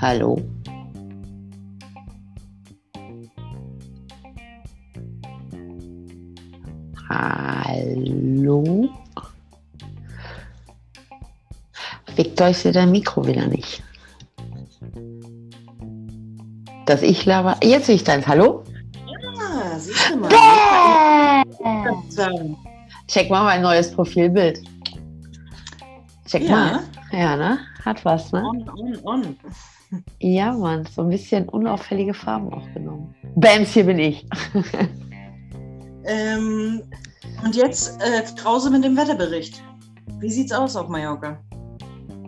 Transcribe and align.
Hallo. 0.00 0.38
Hallo. 7.08 8.88
Ich 12.16 12.56
sehe 12.58 12.72
dein 12.72 12.90
Mikro 12.90 13.26
wieder 13.26 13.46
nicht. 13.46 13.82
Dass 16.86 17.02
ich 17.02 17.26
laber. 17.26 17.56
Jetzt 17.62 17.86
sehe 17.86 17.96
ich 17.96 18.04
deins. 18.04 18.26
Hallo? 18.26 18.64
Ja, 19.06 19.78
siehst 19.78 20.10
du 20.10 20.16
mal. 20.16 20.28
Bäh! 20.28 21.44
Check 23.06 23.30
mal 23.30 23.44
mein 23.44 23.62
neues 23.62 23.90
Profilbild. 23.92 24.60
Check 26.26 26.42
Ja. 26.42 26.50
mal. 26.50 26.80
Ja, 27.12 27.36
ne? 27.36 27.58
Hat 27.84 28.04
was, 28.04 28.32
ne? 28.32 28.42
On, 28.44 28.68
on, 28.70 28.96
on. 29.04 29.36
Ja, 30.20 30.52
Mann. 30.52 30.86
So 30.94 31.02
ein 31.02 31.08
bisschen 31.08 31.48
unauffällige 31.48 32.14
Farben 32.14 32.52
auch 32.52 32.66
genommen. 32.74 33.14
Bams, 33.36 33.70
hier 33.70 33.84
bin 33.84 33.98
ich. 33.98 34.26
Ähm, 36.08 36.82
und 37.44 37.54
jetzt 37.54 38.00
äh, 38.00 38.22
Krause 38.40 38.70
mit 38.70 38.82
dem 38.82 38.96
Wetterbericht. 38.96 39.62
Wie 40.20 40.30
sieht's 40.30 40.52
aus 40.52 40.74
auf 40.74 40.88
Mallorca? 40.88 41.38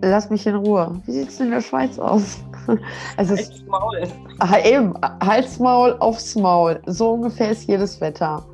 Lass 0.03 0.31
mich 0.31 0.47
in 0.47 0.55
Ruhe. 0.55 1.01
Wie 1.07 1.13
sieht 1.13 1.29
es 1.31 1.41
in 1.41 1.51
der 1.51 1.63
Schweiz 1.63 1.99
aus? 1.99 2.39
Es 3.17 3.31
ist 3.31 3.67
Maul. 3.67 4.07
Ah, 4.39 4.59
eben, 4.59 4.95
Halsmaul 5.25 5.97
aufs 5.99 6.37
Maul. 6.37 6.81
So 6.87 7.13
ungefähr 7.13 7.51
ist 7.51 7.67
jedes 7.67 8.01
Wetter. 8.01 8.47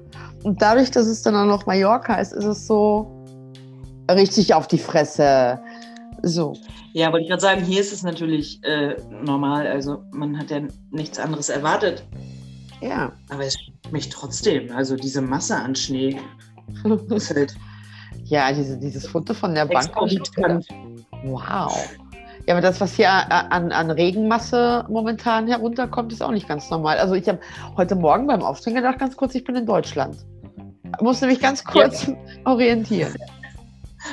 Und 0.44 0.62
dadurch, 0.62 0.90
dass 0.90 1.06
es 1.06 1.22
dann 1.22 1.34
auch 1.34 1.44
noch 1.44 1.66
Mallorca 1.66 2.14
ist, 2.14 2.32
ist 2.32 2.44
es 2.44 2.66
so 2.66 3.26
richtig 4.10 4.54
auf 4.54 4.68
die 4.68 4.78
Fresse. 4.78 5.60
So. 6.26 6.54
Ja, 6.92 7.12
wollte 7.12 7.22
ich 7.22 7.28
gerade 7.28 7.40
sagen, 7.40 7.64
hier 7.64 7.80
ist 7.80 7.92
es 7.92 8.02
natürlich 8.02 8.62
äh, 8.64 8.96
normal. 9.22 9.64
Also 9.68 10.02
man 10.10 10.36
hat 10.36 10.50
ja 10.50 10.60
nichts 10.90 11.20
anderes 11.20 11.48
erwartet. 11.48 12.04
Ja. 12.80 13.12
Aber 13.28 13.44
es 13.44 13.56
mich 13.92 14.08
trotzdem. 14.08 14.72
Also 14.72 14.96
diese 14.96 15.22
Masse 15.22 15.54
an 15.54 15.76
Schnee 15.76 16.18
ist 17.10 17.32
halt 17.32 17.54
Ja, 18.24 18.52
diese, 18.52 18.76
dieses 18.76 19.06
Foto 19.06 19.34
von 19.34 19.54
der 19.54 19.66
Bank. 19.66 19.88
Wow. 21.24 21.96
Ja, 22.46 22.54
aber 22.54 22.60
das, 22.60 22.80
was 22.80 22.94
hier 22.94 23.10
an, 23.10 23.70
an 23.70 23.90
Regenmasse 23.92 24.84
momentan 24.88 25.46
herunterkommt, 25.46 26.12
ist 26.12 26.22
auch 26.22 26.32
nicht 26.32 26.48
ganz 26.48 26.68
normal. 26.70 26.98
Also 26.98 27.14
ich 27.14 27.28
habe 27.28 27.38
heute 27.76 27.94
Morgen 27.94 28.26
beim 28.26 28.42
Aufstehen 28.42 28.74
gedacht, 28.74 28.98
ganz 28.98 29.16
kurz, 29.16 29.36
ich 29.36 29.44
bin 29.44 29.54
in 29.54 29.66
Deutschland. 29.66 30.16
Musste 31.00 31.26
mich 31.26 31.40
ganz 31.40 31.62
kurz 31.62 32.10
orientieren. 32.44 33.14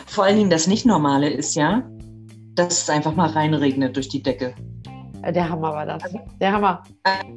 Vor 0.05 0.25
allen 0.25 0.38
Dingen 0.38 0.50
das 0.50 0.67
Nicht-Normale 0.67 1.30
ist 1.30 1.55
ja, 1.55 1.83
dass 2.55 2.83
es 2.83 2.89
einfach 2.89 3.15
mal 3.15 3.29
reinregnet 3.29 3.95
durch 3.95 4.09
die 4.09 4.21
Decke. 4.21 4.53
Der 5.31 5.49
Hammer 5.49 5.73
war 5.73 5.85
das. 5.85 6.03
Der 6.41 6.51
Hammer. 6.51 6.83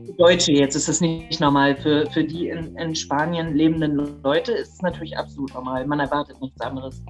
Für 0.06 0.12
Deutsche 0.14 0.52
jetzt 0.52 0.74
ist 0.74 0.88
das 0.88 1.00
nicht 1.00 1.40
normal. 1.40 1.76
Für, 1.76 2.10
für 2.10 2.24
die 2.24 2.48
in, 2.48 2.76
in 2.76 2.96
Spanien 2.96 3.54
lebenden 3.54 4.20
Leute 4.24 4.52
ist 4.52 4.74
es 4.74 4.82
natürlich 4.82 5.16
absolut 5.16 5.54
normal. 5.54 5.86
Man 5.86 6.00
erwartet 6.00 6.40
nichts 6.40 6.60
anderes. 6.60 7.00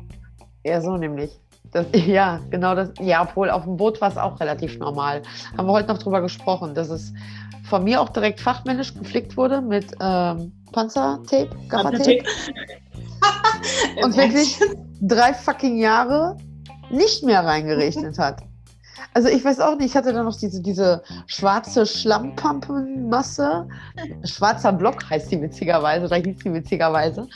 Ja, 0.64 0.80
so 0.82 0.96
nämlich. 0.98 1.30
Das, 1.72 1.86
ja, 1.94 2.40
genau 2.50 2.74
das. 2.74 2.92
Ja, 3.00 3.22
obwohl 3.22 3.48
auf 3.48 3.64
dem 3.64 3.78
Boot 3.78 4.00
war 4.02 4.10
es 4.10 4.18
auch 4.18 4.38
relativ 4.38 4.78
normal. 4.78 5.22
Haben 5.56 5.66
wir 5.66 5.72
heute 5.72 5.88
noch 5.88 5.98
drüber 5.98 6.20
gesprochen, 6.20 6.74
dass 6.74 6.90
es 6.90 7.14
von 7.64 7.82
mir 7.84 8.00
auch 8.00 8.10
direkt 8.10 8.40
fachmännisch 8.40 8.94
geflickt 8.94 9.36
wurde 9.36 9.62
mit 9.62 9.92
ähm, 10.00 10.52
Panzertape, 10.72 11.50
Gaffertape. 11.68 12.22
Und 14.02 14.16
wirklich 14.16 14.58
drei 15.00 15.32
fucking 15.32 15.78
Jahre 15.78 16.36
nicht 16.90 17.22
mehr 17.24 17.44
reingerechnet 17.44 18.18
hat. 18.18 18.42
Also 19.14 19.28
ich 19.28 19.44
weiß 19.44 19.60
auch 19.60 19.76
nicht, 19.76 19.86
ich 19.86 19.96
hatte 19.96 20.12
da 20.12 20.22
noch 20.22 20.36
diese, 20.36 20.60
diese 20.60 21.02
schwarze 21.26 21.86
Schlammpampenmasse. 21.86 23.66
Schwarzer 24.24 24.72
Block 24.72 25.08
heißt 25.08 25.30
die 25.30 25.40
witzigerweise, 25.40 26.08
da 26.08 26.16
hieß 26.16 26.36
die 26.44 26.52
witzigerweise. 26.52 27.26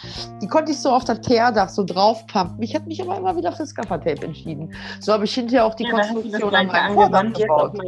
Die 0.43 0.47
konnte 0.47 0.73
ich 0.73 0.79
so 0.79 0.91
auf 0.91 1.05
das 1.05 1.21
Teerdach 1.23 1.69
so 1.69 1.85
draufpumpen. 1.85 2.63
Ich 2.63 2.75
hätte 2.75 2.87
mich 2.87 3.01
aber 3.03 3.17
immer 3.17 3.37
wieder 3.37 3.53
fürs 3.53 3.75
Gaffertape 3.75 4.27
entschieden. 4.27 4.75
So 5.01 5.13
habe 5.13 5.25
ich 5.25 5.35
hinterher 5.35 5.65
auch 5.65 5.75
die 5.75 5.85
Ja, 5.85 5.91
Konstruktion 5.91 6.55
an 6.55 6.69
gleiche 6.69 7.11
meinem 7.11 7.33
gebaut. 7.33 7.79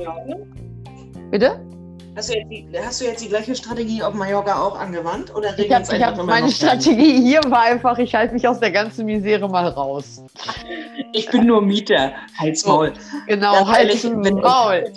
Bitte? 1.30 1.60
Hast 2.14 2.28
du, 2.28 2.34
jetzt 2.38 2.50
die, 2.50 2.68
hast 2.84 3.00
du 3.00 3.04
jetzt 3.06 3.24
die 3.24 3.28
gleiche 3.28 3.54
Strategie 3.54 4.02
auf 4.02 4.12
Mallorca 4.12 4.60
auch 4.62 4.78
angewandt? 4.78 5.34
Oder 5.34 5.58
Ich 5.58 5.70
es 5.70 5.90
ich 5.90 6.02
hab, 6.02 6.16
meine 6.18 6.44
rein? 6.44 6.50
Strategie 6.50 7.22
hier 7.22 7.40
war 7.44 7.62
einfach, 7.62 7.96
ich 7.98 8.14
halte 8.14 8.34
mich 8.34 8.46
aus 8.46 8.60
der 8.60 8.70
ganzen 8.70 9.06
Misere 9.06 9.48
mal 9.48 9.66
raus. 9.68 10.22
Ich 11.14 11.30
bin 11.30 11.46
nur 11.46 11.62
Mieter. 11.62 12.12
Halt's 12.38 12.66
Maul. 12.66 12.92
Genau, 13.28 13.66
halt 13.66 14.04
wenn- 14.04 14.34
Maul. 14.34 14.92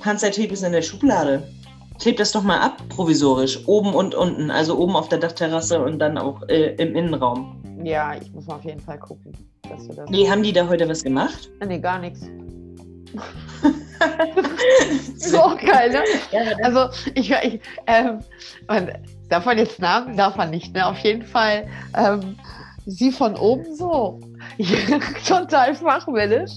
Panzertape 0.00 0.48
ist 0.48 0.62
in 0.62 0.72
der 0.72 0.80
Schublade. 0.82 1.46
Kleb 2.00 2.16
das 2.16 2.32
doch 2.32 2.42
mal 2.42 2.60
ab, 2.60 2.82
provisorisch. 2.88 3.66
Oben 3.66 3.94
und 3.94 4.14
unten. 4.14 4.50
Also 4.50 4.78
oben 4.78 4.96
auf 4.96 5.08
der 5.10 5.18
Dachterrasse 5.18 5.82
und 5.82 5.98
dann 5.98 6.16
auch 6.16 6.40
äh, 6.48 6.74
im 6.76 6.94
Innenraum. 6.96 7.62
Ja, 7.84 8.14
ich 8.14 8.32
muss 8.32 8.46
mal 8.46 8.54
auf 8.56 8.64
jeden 8.64 8.80
Fall 8.80 8.98
gucken, 8.98 9.32
dass 9.68 9.86
wir 9.88 9.94
das. 9.96 10.08
Nee, 10.10 10.28
haben 10.30 10.42
die 10.42 10.52
da 10.52 10.68
heute 10.68 10.88
was 10.88 11.02
gemacht? 11.02 11.50
Nee, 11.66 11.78
gar 11.80 11.98
nichts. 11.98 12.20
So 15.16 15.56
geil, 15.56 15.90
ne? 15.90 16.02
Das- 16.32 16.64
Also, 16.74 17.10
ich, 17.14 17.30
ich 17.30 17.60
ähm, 17.86 18.20
man, 18.68 18.92
darf 19.28 19.44
man 19.44 19.58
jetzt 19.58 19.80
Namen? 19.80 20.16
Darf 20.16 20.36
man 20.36 20.50
nicht, 20.50 20.74
ne? 20.74 20.86
Auf 20.86 20.98
jeden 20.98 21.22
Fall, 21.24 21.66
ähm, 21.96 22.36
sie 22.86 23.10
von 23.10 23.34
oben 23.36 23.74
so. 23.74 24.20
Total 25.26 25.74
fachmännisch. 25.74 26.52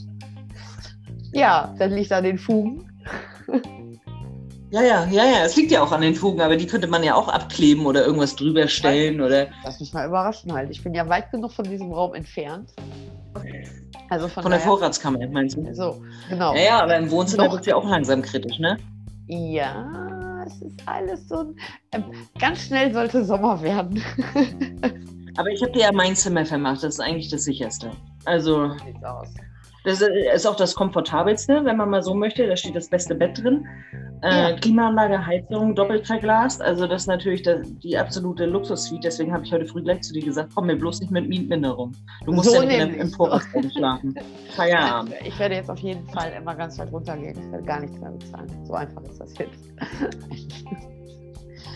Ja, 1.33 1.73
dann 1.79 1.91
liegt 1.91 2.11
an 2.11 2.23
den 2.23 2.37
Fugen. 2.37 2.85
ja, 4.71 4.81
ja, 4.81 5.05
ja, 5.05 5.25
ja. 5.25 5.45
Es 5.45 5.55
liegt 5.55 5.71
ja 5.71 5.81
auch 5.81 5.91
an 5.91 6.01
den 6.01 6.15
Fugen, 6.15 6.41
aber 6.41 6.55
die 6.57 6.67
könnte 6.67 6.87
man 6.87 7.03
ja 7.03 7.15
auch 7.15 7.27
abkleben 7.27 7.85
oder 7.85 8.05
irgendwas 8.05 8.35
drüber 8.35 8.67
stellen 8.67 9.21
oder. 9.21 9.47
Lass 9.63 9.79
mich 9.79 9.93
mal 9.93 10.07
überraschen 10.07 10.53
halt. 10.53 10.69
Ich 10.71 10.83
bin 10.83 10.93
ja 10.93 11.07
weit 11.09 11.31
genug 11.31 11.51
von 11.51 11.65
diesem 11.65 11.91
Raum 11.91 12.13
entfernt. 12.13 12.71
Also 14.09 14.27
von, 14.27 14.43
Von 14.43 14.51
der 14.51 14.59
Vorratskammer, 14.59 15.27
meinst 15.27 15.55
du? 15.55 15.73
So, 15.73 16.01
genau. 16.29 16.53
Ja, 16.55 16.61
ja, 16.61 16.83
aber 16.83 16.97
im 16.97 17.11
Wohnzimmer 17.11 17.45
Doch. 17.45 17.51
wird 17.51 17.61
es 17.61 17.67
ja 17.67 17.75
auch 17.75 17.87
langsam 17.87 18.21
kritisch, 18.21 18.57
ne? 18.57 18.77
Ja, 19.27 20.43
es 20.47 20.61
ist 20.61 20.81
alles 20.87 21.27
so 21.27 21.39
ein. 21.39 21.55
Ähm, 21.91 22.03
ganz 22.39 22.61
schnell 22.63 22.91
sollte 22.91 23.23
Sommer 23.23 23.61
werden. 23.61 24.01
Aber 25.37 25.49
ich 25.49 25.61
habe 25.61 25.71
dir 25.71 25.83
ja 25.83 25.91
mein 25.93 26.15
Zimmer 26.15 26.45
vermacht. 26.45 26.83
Das 26.83 26.95
ist 26.95 26.99
eigentlich 26.99 27.29
das 27.29 27.43
sicherste. 27.43 27.91
Also, 28.25 28.71
Sieht's 28.85 29.03
aus. 29.03 29.29
Das 29.83 30.01
ist 30.01 30.45
auch 30.45 30.55
das 30.55 30.75
komfortabelste, 30.75 31.63
wenn 31.63 31.77
man 31.77 31.89
mal 31.89 32.03
so 32.03 32.13
möchte. 32.13 32.47
Da 32.47 32.55
steht 32.55 32.75
das 32.75 32.89
beste 32.89 33.15
Bett 33.15 33.41
drin. 33.41 33.65
Ja. 34.21 34.49
Äh, 34.49 34.55
Klimaanlage, 34.59 35.25
Heizung, 35.25 35.75
doppelt 35.75 36.05
verglast. 36.05 36.61
Also, 36.61 36.87
das 36.87 37.03
ist 37.03 37.07
natürlich 37.07 37.43
das, 37.43 37.61
die 37.83 37.97
absolute 37.97 38.45
Luxus-Suite. 38.45 39.03
Deswegen 39.03 39.33
habe 39.33 39.45
ich 39.45 39.53
heute 39.53 39.65
früh 39.65 39.81
gleich 39.81 40.01
zu 40.01 40.13
dir 40.13 40.23
gesagt: 40.23 40.51
komm 40.53 40.67
mir 40.67 40.75
bloß 40.75 40.99
nicht 40.99 41.11
mit 41.11 41.29
Mietminderung. 41.29 41.93
Du 42.25 42.33
musst 42.33 42.49
So 42.49 42.61
ja 42.61 42.85
nicht 42.85 42.99
im 42.99 43.09
Vorratsraum 43.09 43.69
schlafen. 43.69 44.15
Feierabend. 44.55 45.13
Ich 45.23 45.39
werde 45.39 45.55
jetzt 45.55 45.69
auf 45.69 45.79
jeden 45.79 46.07
Fall 46.09 46.33
immer 46.37 46.55
ganz 46.55 46.77
weit 46.77 46.91
runtergehen. 46.91 47.37
Ich 47.39 47.51
werde 47.51 47.65
gar 47.65 47.79
nichts 47.79 47.97
mehr 47.99 48.11
bezahlen. 48.11 48.49
So 48.65 48.73
einfach 48.73 49.03
ist 49.03 49.19
das 49.21 49.37
jetzt. 49.37 49.69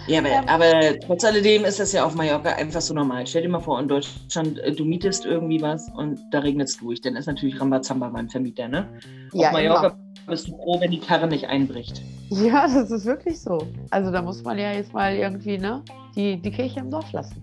Ja, 0.07 0.19
aber, 0.19 0.49
aber 0.49 0.99
trotz 0.99 1.23
alledem 1.23 1.63
ist 1.63 1.79
das 1.79 1.93
ja 1.93 2.05
auf 2.05 2.15
Mallorca 2.15 2.49
einfach 2.49 2.81
so 2.81 2.93
normal. 2.93 3.25
Stell 3.25 3.43
dir 3.43 3.49
mal 3.49 3.59
vor, 3.59 3.79
in 3.79 3.87
Deutschland, 3.87 4.59
äh, 4.59 4.71
du 4.71 4.83
mietest 4.83 5.25
irgendwie 5.25 5.61
was 5.61 5.89
und 5.95 6.19
da 6.31 6.39
regnet 6.39 6.67
es 6.67 6.77
durch. 6.77 6.99
Dann 7.01 7.15
ist 7.15 7.25
natürlich 7.25 7.59
Rambazamba 7.59 8.09
beim 8.09 8.29
Vermieter, 8.29 8.67
ne? 8.67 8.87
Ja, 9.33 9.47
auf 9.47 9.53
Mallorca 9.53 9.87
immer. 9.87 9.97
bist 10.27 10.47
du 10.47 10.57
froh, 10.57 10.79
wenn 10.81 10.91
die 10.91 10.99
Karre 10.99 11.27
nicht 11.27 11.47
einbricht. 11.47 12.01
ja, 12.29 12.67
das 12.67 12.91
ist 12.91 13.05
wirklich 13.05 13.39
so. 13.39 13.65
Also 13.91 14.11
da 14.11 14.21
muss 14.21 14.43
man 14.43 14.57
ja 14.57 14.73
jetzt 14.73 14.93
mal 14.93 15.15
irgendwie 15.15 15.57
ne, 15.57 15.81
die, 16.15 16.37
die 16.41 16.51
Kirche 16.51 16.81
im 16.81 16.89
Dorf 16.89 17.11
lassen. 17.13 17.41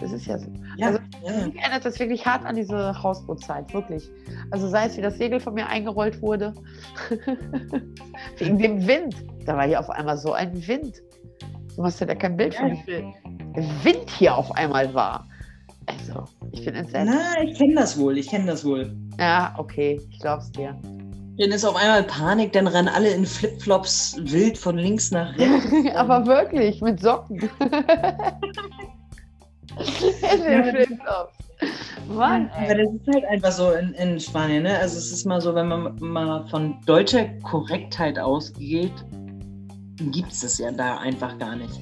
Das 0.00 0.12
ist 0.12 0.26
ja 0.26 0.38
so. 0.38 0.46
Ja, 0.76 0.88
Also, 0.88 0.98
ja. 1.24 1.46
Mich 1.46 1.56
erinnert 1.56 1.84
das 1.84 1.98
wirklich 2.00 2.26
hart 2.26 2.44
an 2.44 2.56
diese 2.56 3.00
Hausbootzeit, 3.02 3.72
wirklich. 3.72 4.10
Also 4.50 4.68
sei 4.68 4.86
es, 4.86 4.96
wie 4.96 5.02
das 5.02 5.18
Segel 5.18 5.38
von 5.38 5.54
mir 5.54 5.68
eingerollt 5.68 6.20
wurde. 6.20 6.52
Wegen 8.38 8.58
dem 8.58 8.86
Wind. 8.86 9.14
Da 9.46 9.56
war 9.56 9.66
hier 9.66 9.78
auf 9.78 9.90
einmal 9.90 10.16
so 10.16 10.32
ein 10.32 10.66
Wind. 10.66 11.02
Du 11.76 11.82
hast 11.82 12.00
ja 12.00 12.06
da 12.06 12.14
kein 12.14 12.36
Bild 12.36 12.54
von, 12.54 12.68
Ja. 12.68 12.74
wie 12.74 12.82
viel 12.82 13.04
Wind 13.82 14.10
hier 14.10 14.36
auf 14.36 14.50
einmal 14.52 14.92
war. 14.94 15.26
Also, 15.86 16.24
ich 16.52 16.64
bin 16.64 16.74
entsetzt. 16.74 17.10
Na, 17.12 17.42
ich 17.42 17.58
kenne 17.58 17.74
das 17.74 17.98
wohl, 17.98 18.16
ich 18.16 18.28
kenne 18.28 18.46
das 18.46 18.64
wohl. 18.64 18.94
Ja, 19.18 19.54
okay, 19.58 20.00
ich 20.10 20.18
glaub's 20.20 20.50
dir. 20.52 20.74
Dann 21.36 21.50
ist 21.50 21.64
auf 21.64 21.74
einmal 21.76 22.04
Panik, 22.04 22.52
dann 22.52 22.66
rennen 22.68 22.88
alle 22.88 23.10
in 23.10 23.26
Flipflops 23.26 24.16
wild 24.22 24.56
von 24.56 24.78
links 24.78 25.10
nach 25.10 25.36
rechts. 25.36 25.72
Aber 25.96 26.24
wirklich, 26.26 26.80
mit 26.80 27.00
Socken. 27.00 27.50
In 29.76 30.42
den 30.42 30.52
Ja. 30.52 30.62
Flipflops. 30.70 31.34
Mann, 32.08 32.50
Aber 32.50 32.68
ey. 32.68 32.84
das 32.84 32.94
ist 32.94 33.14
halt 33.14 33.24
einfach 33.24 33.52
so 33.52 33.72
in, 33.72 33.92
in 33.94 34.20
Spanien, 34.20 34.62
ne? 34.64 34.78
Also 34.78 34.98
es 34.98 35.10
ist 35.12 35.24
mal 35.24 35.40
so, 35.40 35.54
wenn 35.54 35.68
man 35.68 35.96
mal 35.98 36.46
von 36.48 36.76
deutscher 36.86 37.24
Korrektheit 37.42 38.18
ausgeht, 38.18 38.92
gibt 39.96 40.32
es 40.32 40.40
das 40.40 40.58
ja 40.58 40.70
da 40.70 40.98
einfach 40.98 41.38
gar 41.38 41.56
nicht. 41.56 41.80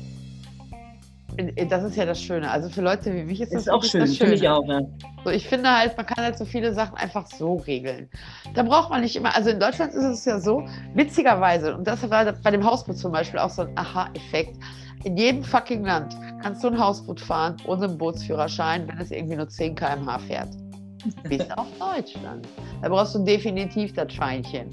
Das 1.68 1.82
ist 1.82 1.96
ja 1.96 2.04
das 2.04 2.20
Schöne. 2.22 2.50
Also 2.50 2.68
für 2.68 2.82
Leute 2.82 3.14
wie 3.14 3.22
mich 3.22 3.40
ist 3.40 3.54
das 3.54 3.62
Ist 3.62 3.68
auch 3.70 3.76
wirklich 3.76 3.90
schön, 3.90 4.00
das 4.02 4.16
Schöne. 4.16 4.34
ich 4.34 4.48
auch. 4.48 4.66
Ja. 4.66 4.82
So, 5.24 5.30
ich 5.30 5.48
finde 5.48 5.70
halt, 5.70 5.96
man 5.96 6.04
kann 6.04 6.22
halt 6.22 6.36
so 6.36 6.44
viele 6.44 6.74
Sachen 6.74 6.96
einfach 6.96 7.26
so 7.26 7.56
regeln. 7.56 8.10
Da 8.54 8.62
braucht 8.62 8.90
man 8.90 9.00
nicht 9.00 9.16
immer, 9.16 9.34
also 9.34 9.48
in 9.48 9.58
Deutschland 9.58 9.94
ist 9.94 10.04
es 10.04 10.24
ja 10.26 10.38
so, 10.38 10.66
witzigerweise, 10.94 11.74
und 11.74 11.86
das 11.86 12.08
war 12.10 12.30
bei 12.30 12.50
dem 12.50 12.64
Hausboot 12.64 12.98
zum 12.98 13.12
Beispiel 13.12 13.40
auch 13.40 13.50
so 13.50 13.62
ein 13.62 13.78
Aha-Effekt. 13.78 14.58
In 15.04 15.16
jedem 15.16 15.42
fucking 15.42 15.84
Land 15.84 16.14
kannst 16.42 16.62
du 16.62 16.68
ein 16.68 16.78
Hausboot 16.78 17.20
fahren 17.20 17.56
ohne 17.66 17.84
einen 17.84 17.98
Bootsführerschein, 17.98 18.86
wenn 18.86 18.98
es 18.98 19.10
irgendwie 19.10 19.36
nur 19.36 19.48
10 19.48 19.74
km/h 19.74 20.18
fährt. 20.18 20.50
Bis 21.28 21.50
auf 21.56 21.66
Deutschland. 21.78 22.46
Da 22.82 22.88
brauchst 22.88 23.14
du 23.14 23.24
definitiv 23.24 23.92
das 23.94 24.12
Scheinchen. 24.12 24.68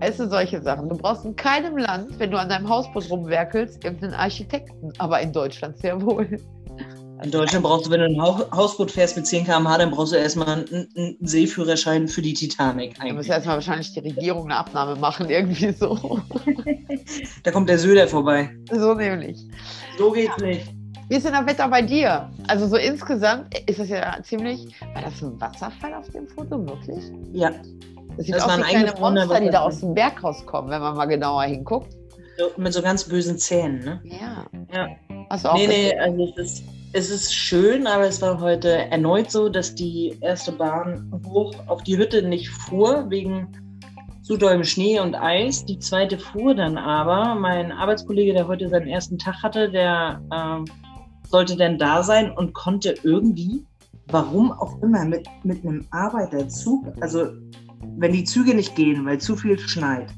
Es 0.00 0.16
sind 0.16 0.30
solche 0.30 0.60
Sachen. 0.62 0.88
Du 0.88 0.96
brauchst 0.96 1.24
in 1.24 1.36
keinem 1.36 1.76
Land, 1.76 2.18
wenn 2.18 2.30
du 2.30 2.38
an 2.38 2.48
deinem 2.48 2.68
Hausboot 2.68 3.10
rumwerkelst, 3.10 3.84
irgendeinen 3.84 4.14
Architekten. 4.14 4.92
Aber 4.98 5.20
in 5.20 5.32
Deutschland 5.32 5.78
sehr 5.78 6.00
wohl. 6.00 6.28
In 7.22 7.30
Deutschland 7.30 7.64
brauchst 7.64 7.86
du, 7.86 7.90
wenn 7.90 8.00
du 8.00 8.06
ein 8.06 8.20
Hausboot 8.20 8.90
fährst 8.90 9.16
mit 9.16 9.26
10 9.26 9.44
km/h, 9.44 9.78
dann 9.78 9.92
brauchst 9.92 10.12
du 10.12 10.16
erstmal 10.16 10.48
einen, 10.48 10.88
einen 10.96 11.16
Seeführerschein 11.20 12.08
für 12.08 12.20
die 12.20 12.34
Titanic. 12.34 12.96
Da 12.98 13.12
muss 13.12 13.28
erstmal 13.28 13.56
wahrscheinlich 13.56 13.92
die 13.92 14.00
Regierung 14.00 14.46
eine 14.46 14.56
Abnahme 14.56 14.96
machen, 14.96 15.30
irgendwie 15.30 15.72
so. 15.72 16.20
da 17.44 17.50
kommt 17.52 17.68
der 17.68 17.78
Söder 17.78 18.08
vorbei. 18.08 18.50
So 18.72 18.94
nämlich. 18.94 19.38
So 19.98 20.10
geht's 20.10 20.36
nicht. 20.38 20.81
Wie 21.08 21.16
ist 21.16 21.26
denn 21.26 21.32
das 21.32 21.46
Wetter 21.46 21.68
bei 21.68 21.82
dir? 21.82 22.30
Also 22.48 22.66
so 22.66 22.76
insgesamt 22.76 23.58
ist 23.68 23.78
das 23.78 23.88
ja 23.88 24.18
ziemlich. 24.22 24.66
War 24.94 25.02
das 25.02 25.22
ein 25.22 25.40
Wasserfall 25.40 25.94
auf 25.94 26.08
dem 26.10 26.26
Foto, 26.28 26.66
wirklich? 26.66 27.04
Ja. 27.32 27.50
Das 28.16 28.26
sieht 28.26 28.34
das 28.34 28.44
aus 28.44 28.58
wie 28.58 28.62
kleine 28.62 28.92
Monster, 28.98 29.40
die 29.40 29.50
da 29.50 29.60
aus 29.62 29.80
dem 29.80 29.94
Berg 29.94 30.22
rauskommen, 30.22 30.70
wenn 30.70 30.80
man 30.80 30.96
mal 30.96 31.06
genauer 31.06 31.44
hinguckt. 31.44 31.94
So, 32.38 32.50
mit 32.56 32.72
so 32.72 32.82
ganz 32.82 33.04
bösen 33.04 33.38
Zähnen, 33.38 33.80
ne? 33.84 34.00
Ja. 34.04 34.46
ja. 34.72 34.88
Hast 35.30 35.44
du 35.44 35.50
auch 35.50 35.56
nee, 35.56 35.66
nee, 35.66 35.98
also 35.98 36.32
es 36.36 36.52
ist, 36.52 36.64
es 36.94 37.10
ist 37.10 37.34
schön, 37.34 37.86
aber 37.86 38.06
es 38.06 38.20
war 38.22 38.40
heute 38.40 38.90
erneut 38.90 39.30
so, 39.30 39.48
dass 39.48 39.74
die 39.74 40.16
erste 40.20 40.52
Bahn 40.52 41.10
hoch 41.26 41.54
auf 41.66 41.82
die 41.82 41.96
Hütte 41.96 42.22
nicht 42.22 42.48
fuhr, 42.48 43.08
wegen 43.10 43.48
zu 44.22 44.36
dollem 44.36 44.64
Schnee 44.64 45.00
und 45.00 45.14
Eis. 45.14 45.64
Die 45.64 45.78
zweite 45.78 46.18
fuhr 46.18 46.54
dann 46.54 46.78
aber. 46.78 47.34
Mein 47.34 47.72
Arbeitskollege, 47.72 48.32
der 48.32 48.46
heute 48.46 48.68
seinen 48.68 48.88
ersten 48.88 49.18
Tag 49.18 49.42
hatte, 49.42 49.70
der 49.70 50.22
äh, 50.30 50.70
sollte 51.32 51.56
dann 51.56 51.78
da 51.78 52.02
sein 52.02 52.30
und 52.30 52.52
konnte 52.52 52.94
irgendwie, 53.02 53.64
warum 54.08 54.52
auch 54.52 54.80
immer, 54.82 55.04
mit, 55.04 55.26
mit 55.42 55.64
einem 55.64 55.84
Arbeiterzug, 55.90 56.84
also 57.00 57.28
wenn 57.96 58.12
die 58.12 58.24
Züge 58.24 58.54
nicht 58.54 58.76
gehen, 58.76 59.04
weil 59.06 59.18
zu 59.18 59.34
viel 59.34 59.58
schneit, 59.58 60.10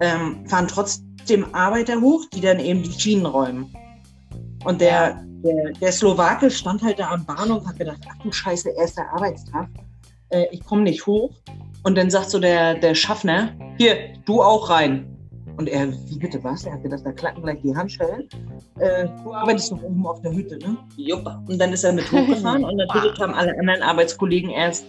ähm, 0.00 0.44
fahren 0.46 0.66
trotzdem 0.66 1.54
Arbeiter 1.54 2.00
hoch, 2.00 2.24
die 2.32 2.40
dann 2.40 2.58
eben 2.58 2.82
die 2.82 2.98
Schienen 2.98 3.26
räumen. 3.26 3.72
Und 4.64 4.80
der, 4.80 5.22
der, 5.44 5.72
der 5.72 5.92
Slowake 5.92 6.50
stand 6.50 6.82
halt 6.82 6.98
da 6.98 7.10
am 7.10 7.24
Bahnhof 7.24 7.62
und 7.62 7.68
hat 7.68 7.78
gedacht, 7.78 8.00
ach 8.08 8.22
du 8.22 8.32
Scheiße, 8.32 8.70
erster 8.70 9.04
Arbeitstag, 9.12 9.68
äh, 10.30 10.46
ich 10.50 10.64
komme 10.64 10.82
nicht 10.82 11.06
hoch. 11.06 11.30
Und 11.82 11.96
dann 11.96 12.10
sagt 12.10 12.30
so 12.30 12.38
der, 12.38 12.74
der 12.74 12.94
Schaffner, 12.94 13.52
hier, 13.78 14.14
du 14.24 14.42
auch 14.42 14.70
rein. 14.70 15.06
Und 15.60 15.68
er, 15.68 15.92
wie 16.08 16.16
bitte 16.16 16.42
was? 16.42 16.64
Er 16.64 16.72
hat 16.72 16.82
gedacht, 16.84 17.02
da 17.04 17.12
klacken 17.12 17.42
gleich 17.42 17.60
die 17.60 17.76
Handschellen. 17.76 18.26
Äh, 18.78 19.06
du 19.22 19.34
arbeitest 19.34 19.72
noch 19.72 19.82
oben 19.82 20.06
auf 20.06 20.22
der 20.22 20.32
Hütte, 20.32 20.56
ne? 20.56 20.78
Jupp. 20.96 21.26
Und 21.48 21.58
dann 21.58 21.74
ist 21.74 21.84
er 21.84 21.92
mit 21.92 22.10
hochgefahren 22.10 22.64
und 22.64 22.76
natürlich 22.88 23.14
kamen 23.18 23.34
alle 23.34 23.52
anderen 23.58 23.82
Arbeitskollegen 23.82 24.48
erst 24.48 24.86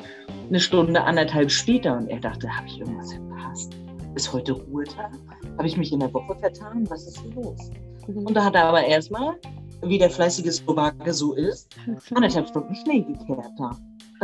eine 0.47 0.61
Stunde, 0.61 1.03
anderthalb 1.03 1.51
später. 1.51 1.97
Und 1.97 2.07
er 2.07 2.21
dachte, 2.21 2.47
habe 2.47 2.67
ich 2.67 2.79
irgendwas 2.79 3.11
verpasst? 3.11 3.73
Ist 4.15 4.31
heute 4.31 4.53
Ruhetag? 4.53 5.11
Habe 5.57 5.67
ich 5.67 5.75
mich 5.75 5.91
in 5.91 5.99
der 5.99 6.13
Woche 6.13 6.37
vertan? 6.39 6.89
Was 6.89 7.05
ist 7.05 7.19
hier 7.19 7.33
los? 7.33 7.69
Und 8.07 8.33
da 8.33 8.45
hat 8.45 8.55
er 8.55 8.67
aber 8.67 8.85
erstmal, 8.85 9.35
wie 9.83 9.97
der 9.97 10.09
fleißige 10.09 10.53
Slowake 10.53 11.11
so 11.11 11.33
ist, 11.33 11.75
anderthalb 12.15 12.47
Stunden 12.47 12.73
Schnee 12.75 13.01
gekehrt 13.01 13.59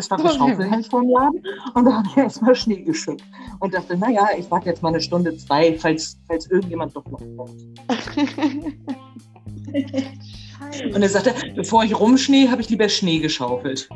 da. 0.08 0.18
Das 0.18 0.40
war 0.40 0.84
vom 0.84 1.10
Laden 1.10 1.42
und 1.74 1.86
da 1.86 1.94
habe 1.94 2.08
ich 2.10 2.18
erstmal 2.18 2.56
Schnee 2.56 2.82
geschickt 2.82 3.24
und 3.60 3.74
dachte, 3.74 3.98
naja, 3.98 4.28
ich 4.38 4.52
warte 4.52 4.70
jetzt 4.70 4.84
mal 4.84 4.90
eine 4.90 5.02
Stunde, 5.02 5.36
zwei, 5.38 5.76
falls, 5.78 6.20
falls 6.28 6.46
irgendjemand 6.48 6.96
doch 6.96 7.06
noch 7.06 7.20
kommt. 7.36 7.60
und 10.94 11.02
er 11.02 11.10
sagte, 11.10 11.34
bevor 11.56 11.84
ich 11.84 12.00
rumschnee, 12.00 12.50
habe 12.50 12.62
ich 12.62 12.70
lieber 12.70 12.88
Schnee 12.90 13.18
geschaufelt. 13.20 13.90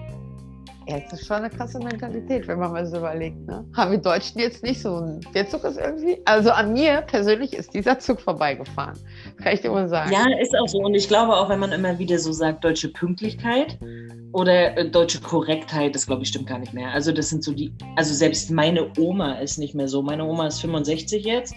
Ja, 0.88 1.00
das 1.00 1.13
ist 1.13 1.28
schon 1.28 1.38
eine 1.38 1.50
krasse 1.50 1.78
Mentalität, 1.80 2.48
wenn 2.48 2.57
man 2.60 2.72
mal 2.72 2.86
so 2.86 2.98
überlegt. 2.98 3.38
Ne? 3.48 3.63
Haben 3.75 3.92
wir 3.92 3.98
Deutschen 4.00 4.42
jetzt 4.42 4.63
nicht 4.63 4.81
so. 4.81 5.19
Der 5.33 5.48
Zug 5.48 5.63
ist 5.63 5.78
irgendwie. 5.78 6.19
Also 6.25 6.50
an 6.51 6.74
mir 6.74 7.01
persönlich 7.01 7.54
ist 7.54 7.74
dieser 7.74 8.00
Zug 8.00 8.19
vorbeigefahren. 8.19 8.98
Kann 9.38 9.54
ich 9.54 9.62
dir 9.62 9.69
mal 9.69 9.88
sagen. 9.88 10.12
Ja, 10.12 10.25
ist 10.42 10.57
auch 10.57 10.68
so. 10.68 10.80
Und 10.80 10.95
ich 10.95 11.07
glaube 11.07 11.33
auch, 11.33 11.50
wenn 11.50 11.60
man 11.60 11.72
immer 11.72 12.00
wieder 12.00 12.18
so 12.18 12.31
sagt, 12.31 12.63
deutsche 12.63 12.89
Pünktlichkeit 12.89 13.78
oder 14.33 14.75
äh, 14.78 14.89
deutsche 14.89 15.22
Korrektheit, 15.22 15.94
das 15.94 16.07
glaube 16.07 16.24
ich 16.24 16.30
stimmt 16.30 16.48
gar 16.48 16.57
nicht 16.57 16.74
mehr. 16.74 16.89
Also 16.92 17.12
das 17.12 17.30
sind 17.30 17.44
so 17.44 17.54
die. 17.54 17.72
Also 17.95 18.13
selbst 18.13 18.50
meine 18.50 18.89
Oma 18.98 19.33
ist 19.33 19.60
nicht 19.60 19.75
mehr 19.75 19.88
so. 19.88 20.01
Meine 20.01 20.25
Oma 20.25 20.48
ist 20.48 20.62
65 20.62 21.24
jetzt. 21.24 21.54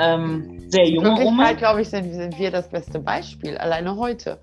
Ähm, 0.00 0.64
sehr 0.68 0.88
junge 0.88 1.20
Oma. 1.24 1.52
glaube 1.54 1.82
ich, 1.82 1.88
sind, 1.88 2.12
sind 2.12 2.38
wir 2.38 2.52
das 2.52 2.68
beste 2.68 3.00
Beispiel. 3.00 3.56
Alleine 3.58 3.96
heute. 3.96 4.38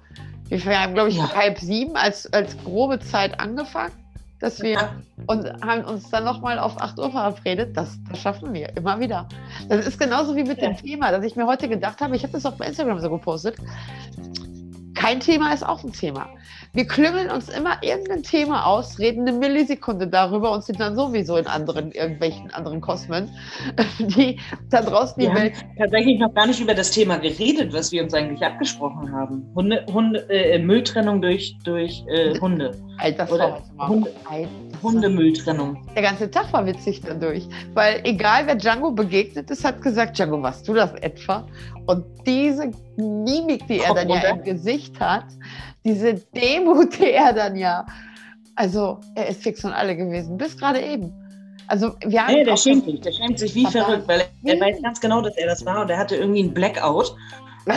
Wir 0.49 0.79
haben, 0.79 0.93
glaube 0.93 1.09
ich, 1.09 1.17
ja. 1.17 1.33
halb 1.33 1.59
sieben 1.59 1.95
als, 1.95 2.31
als 2.31 2.57
grobe 2.63 2.99
Zeit 2.99 3.39
angefangen, 3.39 3.93
dass 4.39 4.61
wir 4.61 4.89
und 5.25 5.47
haben 5.63 5.85
uns 5.85 6.09
dann 6.09 6.25
nochmal 6.25 6.59
auf 6.59 6.79
8 6.79 6.99
Uhr 6.99 7.11
verabredet. 7.11 7.75
Das, 7.77 7.97
das 8.09 8.19
schaffen 8.19 8.53
wir 8.53 8.75
immer 8.75 8.99
wieder. 8.99 9.27
Das 9.69 9.87
ist 9.87 9.97
genauso 9.99 10.35
wie 10.35 10.43
mit 10.43 10.61
ja. 10.61 10.69
dem 10.69 10.77
Thema, 10.77 11.11
dass 11.11 11.23
ich 11.23 11.35
mir 11.35 11.47
heute 11.47 11.69
gedacht 11.69 12.01
habe, 12.01 12.15
ich 12.15 12.23
habe 12.23 12.33
das 12.33 12.45
auch 12.45 12.53
bei 12.53 12.67
Instagram 12.67 12.99
so 12.99 13.09
gepostet. 13.09 13.55
Kein 14.93 15.19
Thema 15.19 15.53
ist 15.53 15.65
auch 15.65 15.83
ein 15.83 15.93
Thema. 15.93 16.29
Wir 16.73 16.87
klümmeln 16.87 17.29
uns 17.29 17.49
immer 17.49 17.77
irgendein 17.81 18.23
Thema 18.23 18.65
aus, 18.65 18.97
reden 18.97 19.27
eine 19.27 19.37
Millisekunde 19.37 20.07
darüber 20.07 20.51
und 20.51 20.63
sind 20.63 20.79
dann 20.79 20.95
sowieso 20.95 21.37
in 21.37 21.45
anderen, 21.45 21.91
irgendwelchen 21.91 22.51
anderen 22.51 22.81
Kosmen, 22.81 23.29
die 23.99 24.39
da 24.71 24.81
draußen 24.81 25.19
die 25.19 25.27
wir 25.27 25.35
Welt. 25.35 25.55
Haben 25.55 25.77
tatsächlich 25.77 26.19
noch 26.19 26.33
gar 26.33 26.47
nicht 26.47 26.59
über 26.59 26.73
das 26.73 26.89
Thema 26.89 27.17
geredet, 27.17 27.73
was 27.73 27.91
wir 27.91 28.03
uns 28.03 28.13
eigentlich 28.13 28.43
abgesprochen 28.43 29.11
haben. 29.11 29.47
Hunde, 29.55 29.85
Hunde, 29.93 30.27
äh, 30.29 30.57
Mülltrennung 30.57 31.21
durch, 31.21 31.55
durch 31.63 32.03
äh, 32.07 32.39
Hunde. 32.39 32.71
Alter, 32.97 33.31
Oder 33.31 33.61
Hunde, 33.77 34.11
Hundemülltrennung. 34.83 35.85
Der 35.95 36.03
ganze 36.03 36.30
Tag 36.30 36.51
war 36.53 36.65
witzig 36.65 37.01
dadurch. 37.01 37.47
Weil 37.74 38.01
egal 38.03 38.45
wer 38.45 38.56
Django 38.56 38.91
begegnet 38.91 39.50
ist, 39.50 39.63
hat 39.63 39.81
gesagt, 39.81 40.18
Django, 40.18 40.41
warst 40.41 40.68
du 40.68 40.74
das 40.74 40.94
etwa? 40.95 41.47
Und 41.85 42.06
diese 42.25 42.71
Mimik, 42.97 43.68
die 43.68 43.80
er 43.80 43.94
dann 43.94 44.09
ja 44.09 44.21
im 44.30 44.44
Gesicht 44.44 45.00
hat, 45.00 45.25
diese 45.83 46.15
Demut, 46.35 47.00
die 47.00 47.12
er 47.12 47.33
dann 47.33 47.56
ja, 47.56 47.85
also 48.56 49.00
er 49.15 49.27
ist 49.27 49.44
fix 49.44 49.63
und 49.65 49.74
alle 49.74 49.95
gewesen, 49.95 50.38
bis 50.38 50.57
gerade 50.57 50.81
eben. 50.81 51.12
Also 51.67 51.93
wir 52.05 52.25
haben 52.25 52.34
nee, 52.34 52.43
der 52.43 52.57
schämt 52.57 52.86
sich, 52.86 53.01
der 53.01 53.12
schämt 53.12 53.39
sich 53.39 53.55
wie 53.55 53.65
verrückt, 53.65 54.07
weil 54.07 54.25
er, 54.43 54.53
er 54.53 54.60
weiß 54.60 54.81
ganz 54.81 55.00
genau, 55.00 55.22
dass 55.22 55.36
er 55.38 55.48
das 55.48 55.65
war 55.65 55.81
und 55.81 55.89
er 55.89 55.98
hatte 55.98 56.15
irgendwie 56.15 56.41
einen 56.41 56.53
Blackout. 56.53 57.15
Na, 57.65 57.75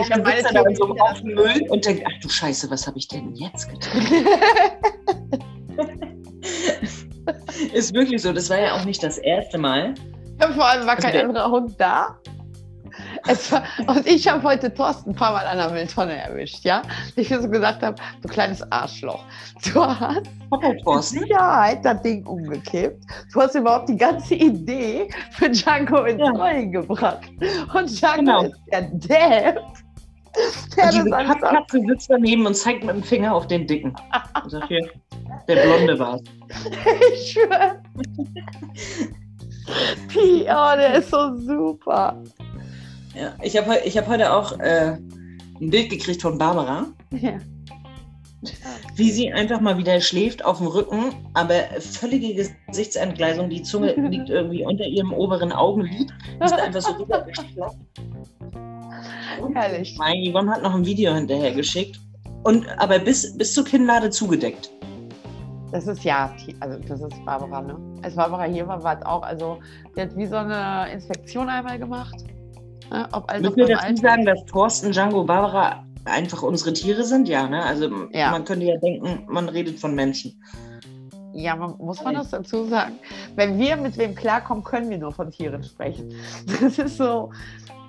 ich 0.00 0.12
habe 0.12 0.22
meine 0.22 0.42
da 0.42 0.62
so 0.74 0.94
auf 0.96 1.22
Müll 1.24 1.66
und 1.68 1.84
denkt, 1.84 2.04
ach 2.06 2.20
du 2.22 2.28
Scheiße, 2.28 2.70
was 2.70 2.86
habe 2.86 2.98
ich 2.98 3.08
denn 3.08 3.34
jetzt 3.34 3.68
getan? 3.68 4.26
ist 7.72 7.94
wirklich 7.94 8.22
so, 8.22 8.32
das 8.32 8.50
war 8.50 8.58
ja 8.58 8.74
auch 8.74 8.84
nicht 8.84 9.02
das 9.02 9.18
erste 9.18 9.58
Mal. 9.58 9.94
Ja, 10.40 10.48
vor 10.48 10.66
allem 10.66 10.86
war 10.86 10.96
also 10.96 11.08
kein 11.08 11.28
anderer 11.28 11.50
Hund 11.50 11.74
da. 11.78 12.18
War, 13.50 13.64
und 13.88 14.06
ich 14.06 14.28
habe 14.28 14.42
heute 14.42 14.72
Thorsten 14.72 15.10
ein 15.10 15.16
paar 15.16 15.32
Mal 15.32 15.46
an 15.46 15.58
der 15.58 15.70
Mülltonne 15.70 16.16
erwischt, 16.16 16.64
ja? 16.64 16.82
Ich 17.16 17.28
so 17.28 17.48
gesagt 17.48 17.82
habe, 17.82 17.96
du 18.22 18.28
kleines 18.28 18.62
Arschloch, 18.72 19.24
du 19.64 19.84
hast 19.84 20.22
mit 20.50 21.02
Sicherheit 21.02 21.84
das 21.84 22.00
Ding 22.02 22.24
umgekippt. 22.26 23.04
Du 23.32 23.40
hast 23.40 23.54
überhaupt 23.54 23.88
die 23.88 23.96
ganze 23.96 24.34
Idee 24.36 25.08
für 25.32 25.50
Django 25.50 26.04
ins 26.04 26.20
ja. 26.20 26.30
Rollen 26.30 26.72
gebracht. 26.72 27.30
Und 27.74 28.00
Django 28.00 28.18
genau. 28.18 28.42
ist 28.44 28.60
der 28.72 28.82
Depp. 28.82 29.60
Der 30.76 30.84
und 30.84 31.04
diese 31.06 31.40
Katze 31.40 31.80
sitzt 31.86 32.10
daneben 32.10 32.46
und 32.46 32.54
zeigt 32.54 32.84
mit 32.84 32.94
dem 32.94 33.02
Finger 33.02 33.34
auf 33.34 33.46
den 33.46 33.66
Dicken. 33.66 33.94
Und 34.42 34.50
sagt 34.50 34.68
hier, 34.68 34.88
der 35.48 35.56
Blonde 35.62 35.98
war's. 35.98 36.22
ich 37.14 37.32
schwöre. 37.32 37.82
oh, 40.14 40.76
der 40.76 40.94
ist 40.96 41.10
so 41.10 41.36
super. 41.36 42.22
Ja, 43.14 43.34
ich 43.42 43.56
habe 43.56 43.78
ich 43.84 43.96
hab 43.96 44.06
heute 44.08 44.32
auch 44.32 44.58
äh, 44.60 44.98
ein 45.60 45.70
Bild 45.70 45.90
gekriegt 45.90 46.22
von 46.22 46.36
Barbara. 46.36 46.86
Ja. 47.10 47.38
Wie 48.94 49.10
sie 49.10 49.32
einfach 49.32 49.60
mal 49.60 49.78
wieder 49.78 50.00
schläft 50.00 50.44
auf 50.44 50.58
dem 50.58 50.66
Rücken, 50.66 51.14
aber 51.34 51.64
völlige 51.80 52.46
Gesichtsentgleisung. 52.66 53.48
Die 53.48 53.62
Zunge 53.62 53.94
liegt 53.94 54.28
irgendwie 54.30 54.64
unter 54.64 54.84
ihrem 54.84 55.12
oberen 55.12 55.52
Augenlid. 55.52 56.12
Ist 56.44 56.52
einfach 56.52 56.82
so 56.82 56.92
rübergeschlappt. 56.92 57.76
Herrlich. 59.54 59.96
Mein 59.98 60.30
Yvonne 60.30 60.50
hat 60.52 60.62
noch 60.62 60.74
ein 60.74 60.84
Video 60.84 61.14
hinterher 61.14 61.52
geschickt. 61.52 62.00
Und, 62.44 62.66
aber 62.78 62.98
bis, 62.98 63.36
bis 63.36 63.54
zur 63.54 63.64
Kinnlade 63.64 64.10
zugedeckt. 64.10 64.70
Das 65.72 65.86
ist 65.86 66.04
ja, 66.04 66.34
also 66.60 66.78
das 66.86 67.00
ist 67.00 67.24
Barbara, 67.24 67.60
ne? 67.60 67.76
Als 68.02 68.14
Barbara 68.14 68.44
hier 68.44 68.66
war, 68.68 68.82
war 68.84 68.98
es 68.98 69.04
auch, 69.04 69.22
also 69.22 69.58
die 69.96 70.02
hat 70.02 70.16
wie 70.16 70.26
so 70.26 70.36
eine 70.36 70.90
Inspektion 70.92 71.48
einmal 71.48 71.78
gemacht 71.78 72.24
Ne? 72.90 73.08
Ob 73.12 73.30
also 73.30 73.50
Müssen 73.50 73.68
wir 73.68 73.76
dazu 73.76 73.96
sagen, 74.02 74.24
dass 74.24 74.44
Thorsten 74.46 74.92
Django 74.92 75.24
Barbara 75.24 75.84
einfach 76.04 76.42
unsere 76.42 76.72
Tiere 76.72 77.04
sind, 77.04 77.28
ja, 77.28 77.48
ne? 77.48 77.62
Also 77.64 77.90
Ja. 78.12 78.30
man 78.30 78.44
könnte 78.44 78.66
ja 78.66 78.76
denken, 78.76 79.24
man 79.28 79.48
redet 79.48 79.78
von 79.78 79.94
Menschen. 79.94 80.40
Ja, 81.32 81.54
man, 81.54 81.76
muss 81.78 82.02
man 82.02 82.14
das 82.14 82.30
dazu 82.30 82.64
sagen? 82.64 82.98
Wenn 83.34 83.58
wir 83.58 83.76
mit 83.76 83.98
wem 83.98 84.14
klarkommen, 84.14 84.64
können 84.64 84.88
wir 84.88 84.98
nur 84.98 85.12
von 85.12 85.30
Tieren 85.30 85.62
sprechen. 85.62 86.14
Das 86.60 86.78
ist 86.78 86.96
so. 86.96 87.30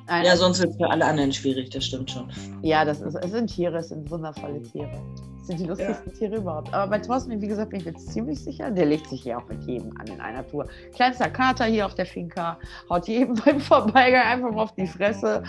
Ein, 0.07 0.25
Ja, 0.25 0.35
sonst 0.37 0.59
wird 0.59 0.71
es 0.71 0.77
für 0.77 0.89
alle 0.89 1.05
anderen 1.05 1.31
schwierig, 1.33 1.69
das 1.69 1.85
stimmt 1.85 2.11
schon. 2.11 2.29
ja, 2.61 2.85
das 2.85 3.01
ist, 3.01 3.15
es 3.15 3.31
sind 3.31 3.47
Tiere, 3.47 3.77
es 3.77 3.89
sind 3.89 4.09
wundervolle 4.09 4.61
Tiere. 4.63 5.01
Sind 5.47 5.61
die 5.61 5.65
lustigsten 5.65 6.13
Tiere 6.13 6.35
überhaupt. 6.37 6.73
Aber 6.73 6.89
bei 6.91 6.99
Thorsten, 6.99 7.39
wie 7.41 7.47
gesagt, 7.47 7.69
bin 7.69 7.79
ich 7.79 7.85
jetzt 7.85 8.11
ziemlich 8.11 8.37
sicher, 8.43 8.69
der 8.69 8.85
legt 8.85 9.07
sich 9.09 9.23
hier 9.23 9.37
auch 9.37 9.47
mit 9.47 9.63
jedem 9.63 9.97
an 9.97 10.05
in 10.07 10.19
einer 10.19 10.45
Tour. 10.45 10.67
Kleinster 10.93 11.29
Kater 11.29 11.63
hier 11.65 11.85
auf 11.85 11.95
der 11.95 12.05
Finca, 12.05 12.57
haut 12.89 13.07
jedem 13.07 13.35
beim 13.45 13.61
Vorbeigang 13.61 14.23
einfach 14.23 14.51
mal 14.51 14.63
auf 14.63 14.75
die 14.75 14.87
Fresse 14.87 15.43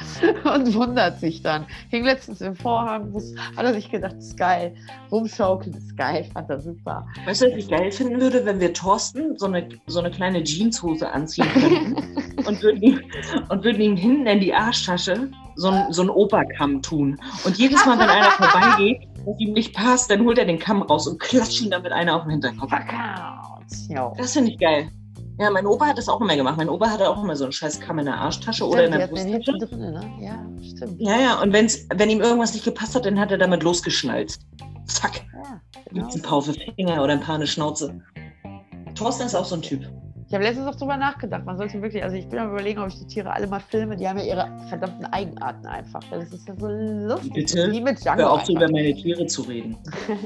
und 0.55 0.73
wundert 0.75 1.19
sich 1.19 1.43
dann. 1.43 1.67
Hing 1.91 2.05
letztens 2.05 2.41
im 2.41 2.55
Vorhang, 2.55 3.11
muss- 3.11 3.35
hat 3.57 3.65
er 3.65 3.75
sich 3.75 3.91
gedacht, 3.91 4.15
das 4.17 4.27
ist 4.27 4.37
geil. 4.37 4.73
Rumschaukeln 5.11 5.75
ist 5.75 5.97
geil, 5.97 6.25
fand 6.33 6.49
er 6.49 6.61
super. 6.61 7.05
Weißt 7.27 7.43
du, 7.43 7.47
was 7.51 7.57
ich 7.57 7.69
geil 7.69 7.91
finden 7.91 8.21
würde, 8.21 8.45
wenn 8.47 8.61
wir 8.61 8.73
Thorsten 8.73 9.37
so 9.37 9.47
eine, 9.47 9.69
so 9.89 9.99
eine 9.99 10.13
kleine 10.13 10.45
Jeanshose 10.45 11.11
anziehen 11.11 11.49
könnten 11.53 11.97
und 12.47 12.63
würden 12.63 12.83
ihm, 12.83 13.01
und 13.49 13.65
würden 13.65 13.81
ihm 13.81 13.97
hinten 13.97 14.27
in 14.29 14.39
die 14.39 14.55
Arschtasche 14.55 15.29
so 15.57 15.71
ein, 15.71 15.93
so 15.93 16.03
ein 16.03 16.11
Oberkamm 16.11 16.83
tun. 16.83 17.19
Und 17.45 17.59
jedes 17.59 17.85
Mal, 17.85 17.99
wenn 17.99 18.09
einer 18.09 18.31
vorbeigeht, 18.31 19.01
was 19.33 19.41
ihm 19.41 19.53
nicht 19.53 19.75
passt, 19.75 20.11
dann 20.11 20.25
holt 20.25 20.39
er 20.39 20.45
den 20.45 20.59
Kamm 20.59 20.83
raus 20.83 21.07
und 21.07 21.19
klatscht 21.21 21.61
ihn 21.63 21.71
damit 21.71 21.93
einer 21.93 22.17
auf 22.17 22.23
den 22.23 22.31
Hinterkopf. 22.33 22.71
Das 24.17 24.33
finde 24.33 24.51
ich 24.53 24.59
geil. 24.59 24.91
Ja, 25.41 25.51
mein 25.51 25.67
Opa 25.67 25.87
hat 25.87 25.99
das 25.99 26.09
auch 26.09 26.21
immer 26.21 26.35
gemacht. 26.35 26.57
Mein 26.57 26.69
Opa 26.69 26.91
hatte 26.91 27.09
auch 27.09 27.23
immer 27.23 27.37
so 27.37 27.45
einen 27.45 27.53
scheiß 27.53 27.79
Kamm 27.79 28.01
in 28.01 28.07
der 28.07 28.17
Arschtasche 28.17 28.67
oder 28.67 28.87
in 28.87 28.93
Stimmt, 28.93 29.17
der 29.17 29.25
die 29.25 29.31
den 29.31 29.43
Brusttasche. 29.45 29.67
drin, 29.73 29.93
ne? 29.93 30.11
Ja, 30.21 30.45
stimmt. 30.61 31.01
Ja, 31.01 31.21
ja, 31.21 31.41
und 31.41 31.53
wenn's, 31.53 31.87
wenn 31.95 32.11
ihm 32.11 32.21
irgendwas 32.21 32.55
nicht 32.55 32.65
gepasst 32.65 32.97
hat, 32.97 33.07
dann 33.07 33.21
hat 33.21 33.31
er 33.31 33.39
damit 33.39 33.63
losgeschnalzt. 33.63 34.41
Zack, 34.87 35.25
Ja, 35.33 35.61
gibt's 35.93 36.15
ein 36.17 36.23
genau. 36.23 36.29
paar 36.29 36.39
auf 36.39 36.51
die 36.51 36.73
Finger 36.75 37.05
oder 37.05 37.13
ein 37.13 37.21
paar 37.21 37.37
eine 37.37 37.47
Schnauze. 37.47 38.01
Thorsten 38.97 39.27
ist 39.27 39.37
auch 39.37 39.45
so 39.45 39.55
ein 39.55 39.63
Typ. 39.63 39.89
Ich 40.29 40.35
habe 40.35 40.45
letztens 40.45 40.67
auch 40.67 40.75
drüber 40.75 40.99
nachgedacht. 40.99 41.47
Man 41.47 41.57
sollte 41.57 41.81
wirklich, 41.81 42.03
also 42.05 42.15
ich 42.15 42.29
bin 42.29 42.39
am 42.39 42.51
überlegen, 42.51 42.81
ob 42.81 42.89
ich 42.89 42.99
die 42.99 43.07
Tiere 43.07 43.33
alle 43.33 43.47
mal 43.47 43.61
filme. 43.61 43.97
Die 43.97 44.07
haben 44.07 44.19
ja 44.19 44.25
ihre 44.25 44.47
verdammten 44.69 45.07
Eigenarten 45.07 45.67
einfach. 45.67 46.01
Das 46.11 46.31
ist 46.31 46.47
ja 46.47 46.55
so 46.55 46.69
lustig. 46.69 47.33
Bitte? 47.33 47.73
Wie 47.73 47.81
mit 47.81 48.05
Django. 48.05 48.21
Hör 48.21 48.33
auf, 48.33 48.49
über 48.49 48.71
meine 48.71 48.93
Tiere 48.95 49.25
zu 49.27 49.41
reden. 49.43 49.79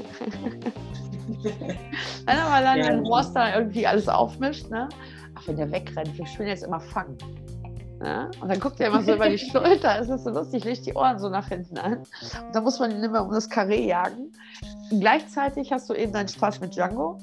Nein, 2.25 2.37
aber 2.37 2.61
dann, 2.65 2.79
Ja. 2.79 2.87
wenn 2.87 3.05
Horst 3.07 3.33
da 3.33 3.55
irgendwie 3.57 3.87
alles 3.87 4.09
aufmischt, 4.09 4.69
ne? 4.69 4.89
Ach, 5.35 5.47
wenn 5.47 5.55
der 5.55 5.71
wegrennt, 5.71 6.11
ich 6.19 6.37
will 6.37 6.47
ihn 6.47 6.49
jetzt 6.49 6.63
immer 6.65 6.81
fangen. 6.81 7.17
Ne? 8.01 8.29
Und 8.41 8.49
dann 8.49 8.59
guckt 8.59 8.81
er 8.81 8.87
immer 8.87 9.01
so 9.03 9.13
über 9.13 9.29
die 9.29 9.37
Schulter, 9.51 10.01
es 10.01 10.09
ist 10.09 10.25
so 10.25 10.31
lustig, 10.31 10.65
legt 10.65 10.85
die 10.85 10.93
Ohren 10.93 11.17
so 11.17 11.29
nach 11.29 11.47
hinten 11.47 11.77
an. 11.77 11.99
Und 11.99 12.07
dann 12.53 12.63
muss 12.65 12.77
man 12.77 12.91
ihn 12.91 13.01
immer 13.03 13.23
um 13.23 13.31
das 13.31 13.49
Karree 13.49 13.87
jagen. 13.87 14.33
Und 14.91 14.99
gleichzeitig 14.99 15.71
hast 15.71 15.89
du 15.89 15.93
eben 15.93 16.11
deinen 16.11 16.27
Spaß 16.27 16.59
mit 16.59 16.75
Django. 16.75 17.19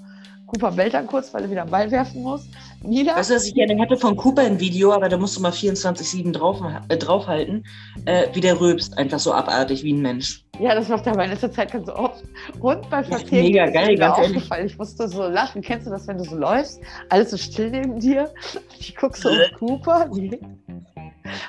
Cooper 0.51 0.73
bellt 0.73 0.95
dann 0.95 1.07
kurz, 1.07 1.33
weil 1.33 1.45
er 1.45 1.51
wieder 1.51 1.63
einen 1.63 1.71
Ball 1.71 1.91
werfen 1.91 2.23
muss. 2.23 2.49
Mila, 2.83 3.15
Weißt 3.15 3.31
du, 3.31 3.35
was 3.35 3.47
ich 3.47 3.55
gerne 3.55 3.81
hatte 3.81 3.97
von 3.97 4.17
Cooper 4.17 4.43
ein 4.43 4.59
Video, 4.59 4.93
aber 4.93 5.09
da 5.09 5.17
musst 5.17 5.37
du 5.37 5.41
mal 5.41 5.53
24-7 5.53 6.33
drauf, 6.33 6.61
äh, 6.89 6.97
draufhalten, 6.97 7.65
äh, 8.07 8.27
wie 8.33 8.41
der 8.41 8.61
rülpst, 8.61 8.99
einfach 8.99 9.19
so 9.21 9.33
abartig 9.33 9.85
wie 9.85 9.93
ein 9.93 10.03
Mensch. 10.03 10.45
ja, 10.59 10.75
das 10.75 10.89
macht 10.89 11.07
er 11.07 11.13
aber 11.13 11.25
in 11.25 11.31
letzter 11.31 11.53
Zeit 11.53 11.71
ganz 11.73 11.87
so 11.87 11.95
oft. 11.95 12.25
Und 12.61 12.85
Ja, 12.91 13.05
Spazieren 13.05 13.47
mega 13.47 13.65
ist 13.65 13.75
mir 13.75 13.81
geil, 13.81 13.97
ganz 13.97 14.19
aufgefallen. 14.19 14.67
Ich 14.67 14.79
musste 14.79 15.09
so 15.09 15.23
lachen. 15.29 15.63
Kennst 15.63 15.87
du 15.87 15.91
das, 15.91 16.09
wenn 16.09 16.19
du 16.19 16.25
so 16.25 16.37
läufst? 16.37 16.81
Alles 17.11 17.31
so 17.31 17.37
still 17.37 17.71
neben 17.71 18.01
dir. 18.01 18.33
Ich 18.79 18.97
guck 18.97 19.17
so 19.17 19.29
auf 19.29 19.37
Cooper. 19.59 20.09
Nee. 20.13 20.41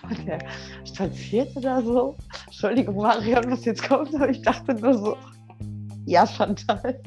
Und 0.10 0.28
der 0.28 0.40
spazierte 0.86 1.60
da 1.60 1.82
so. 1.82 2.16
Entschuldigung, 2.46 2.98
Marion, 2.98 3.50
was 3.50 3.66
jetzt 3.66 3.88
kommt, 3.88 4.14
aber 4.14 4.30
ich 4.30 4.42
dachte 4.42 4.76
nur 4.76 4.94
so, 4.94 5.18
ja, 6.06 6.28
Chantal. 6.28 7.02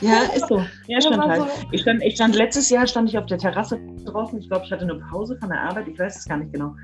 Ja, 0.00 0.22
ist 0.34 0.48
so. 0.48 0.58
Ja, 0.86 0.98
Der 0.98 1.00
Chantal. 1.00 1.40
so- 1.40 1.46
Ich 1.70 1.80
stand, 1.82 2.02
ich 2.02 2.14
stand 2.14 2.34
letztes 2.34 2.68
Jahr 2.70 2.86
stand 2.86 3.08
ich 3.08 3.18
auf 3.18 3.26
der 3.26 3.38
Terrasse 3.38 3.78
draußen. 4.04 4.38
Ich 4.38 4.48
glaube, 4.48 4.64
ich 4.64 4.72
hatte 4.72 4.82
eine 4.82 4.96
Pause 4.96 5.36
von 5.38 5.48
der 5.48 5.60
Arbeit. 5.60 5.88
Ich 5.88 5.98
weiß 5.98 6.16
es 6.16 6.24
gar 6.24 6.38
nicht 6.38 6.52
genau. 6.52 6.74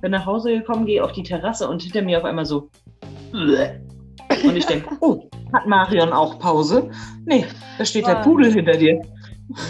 Bin 0.00 0.12
nach 0.12 0.26
Hause 0.26 0.52
gekommen, 0.58 0.86
gehe 0.86 1.02
auf 1.02 1.12
die 1.12 1.22
Terrasse 1.22 1.68
und 1.68 1.82
hinter 1.82 2.02
mir 2.02 2.18
auf 2.18 2.24
einmal 2.24 2.44
so. 2.44 2.70
Und 3.32 4.56
ich 4.56 4.66
denke, 4.66 4.96
oh, 5.00 5.28
hat 5.52 5.66
Marion 5.66 6.12
auch 6.12 6.38
Pause? 6.38 6.90
Nee, 7.24 7.44
da 7.78 7.84
steht 7.84 8.06
der 8.06 8.18
Wow. 8.18 8.24
Pudel 8.24 8.52
hinter 8.52 8.76
dir. 8.76 9.00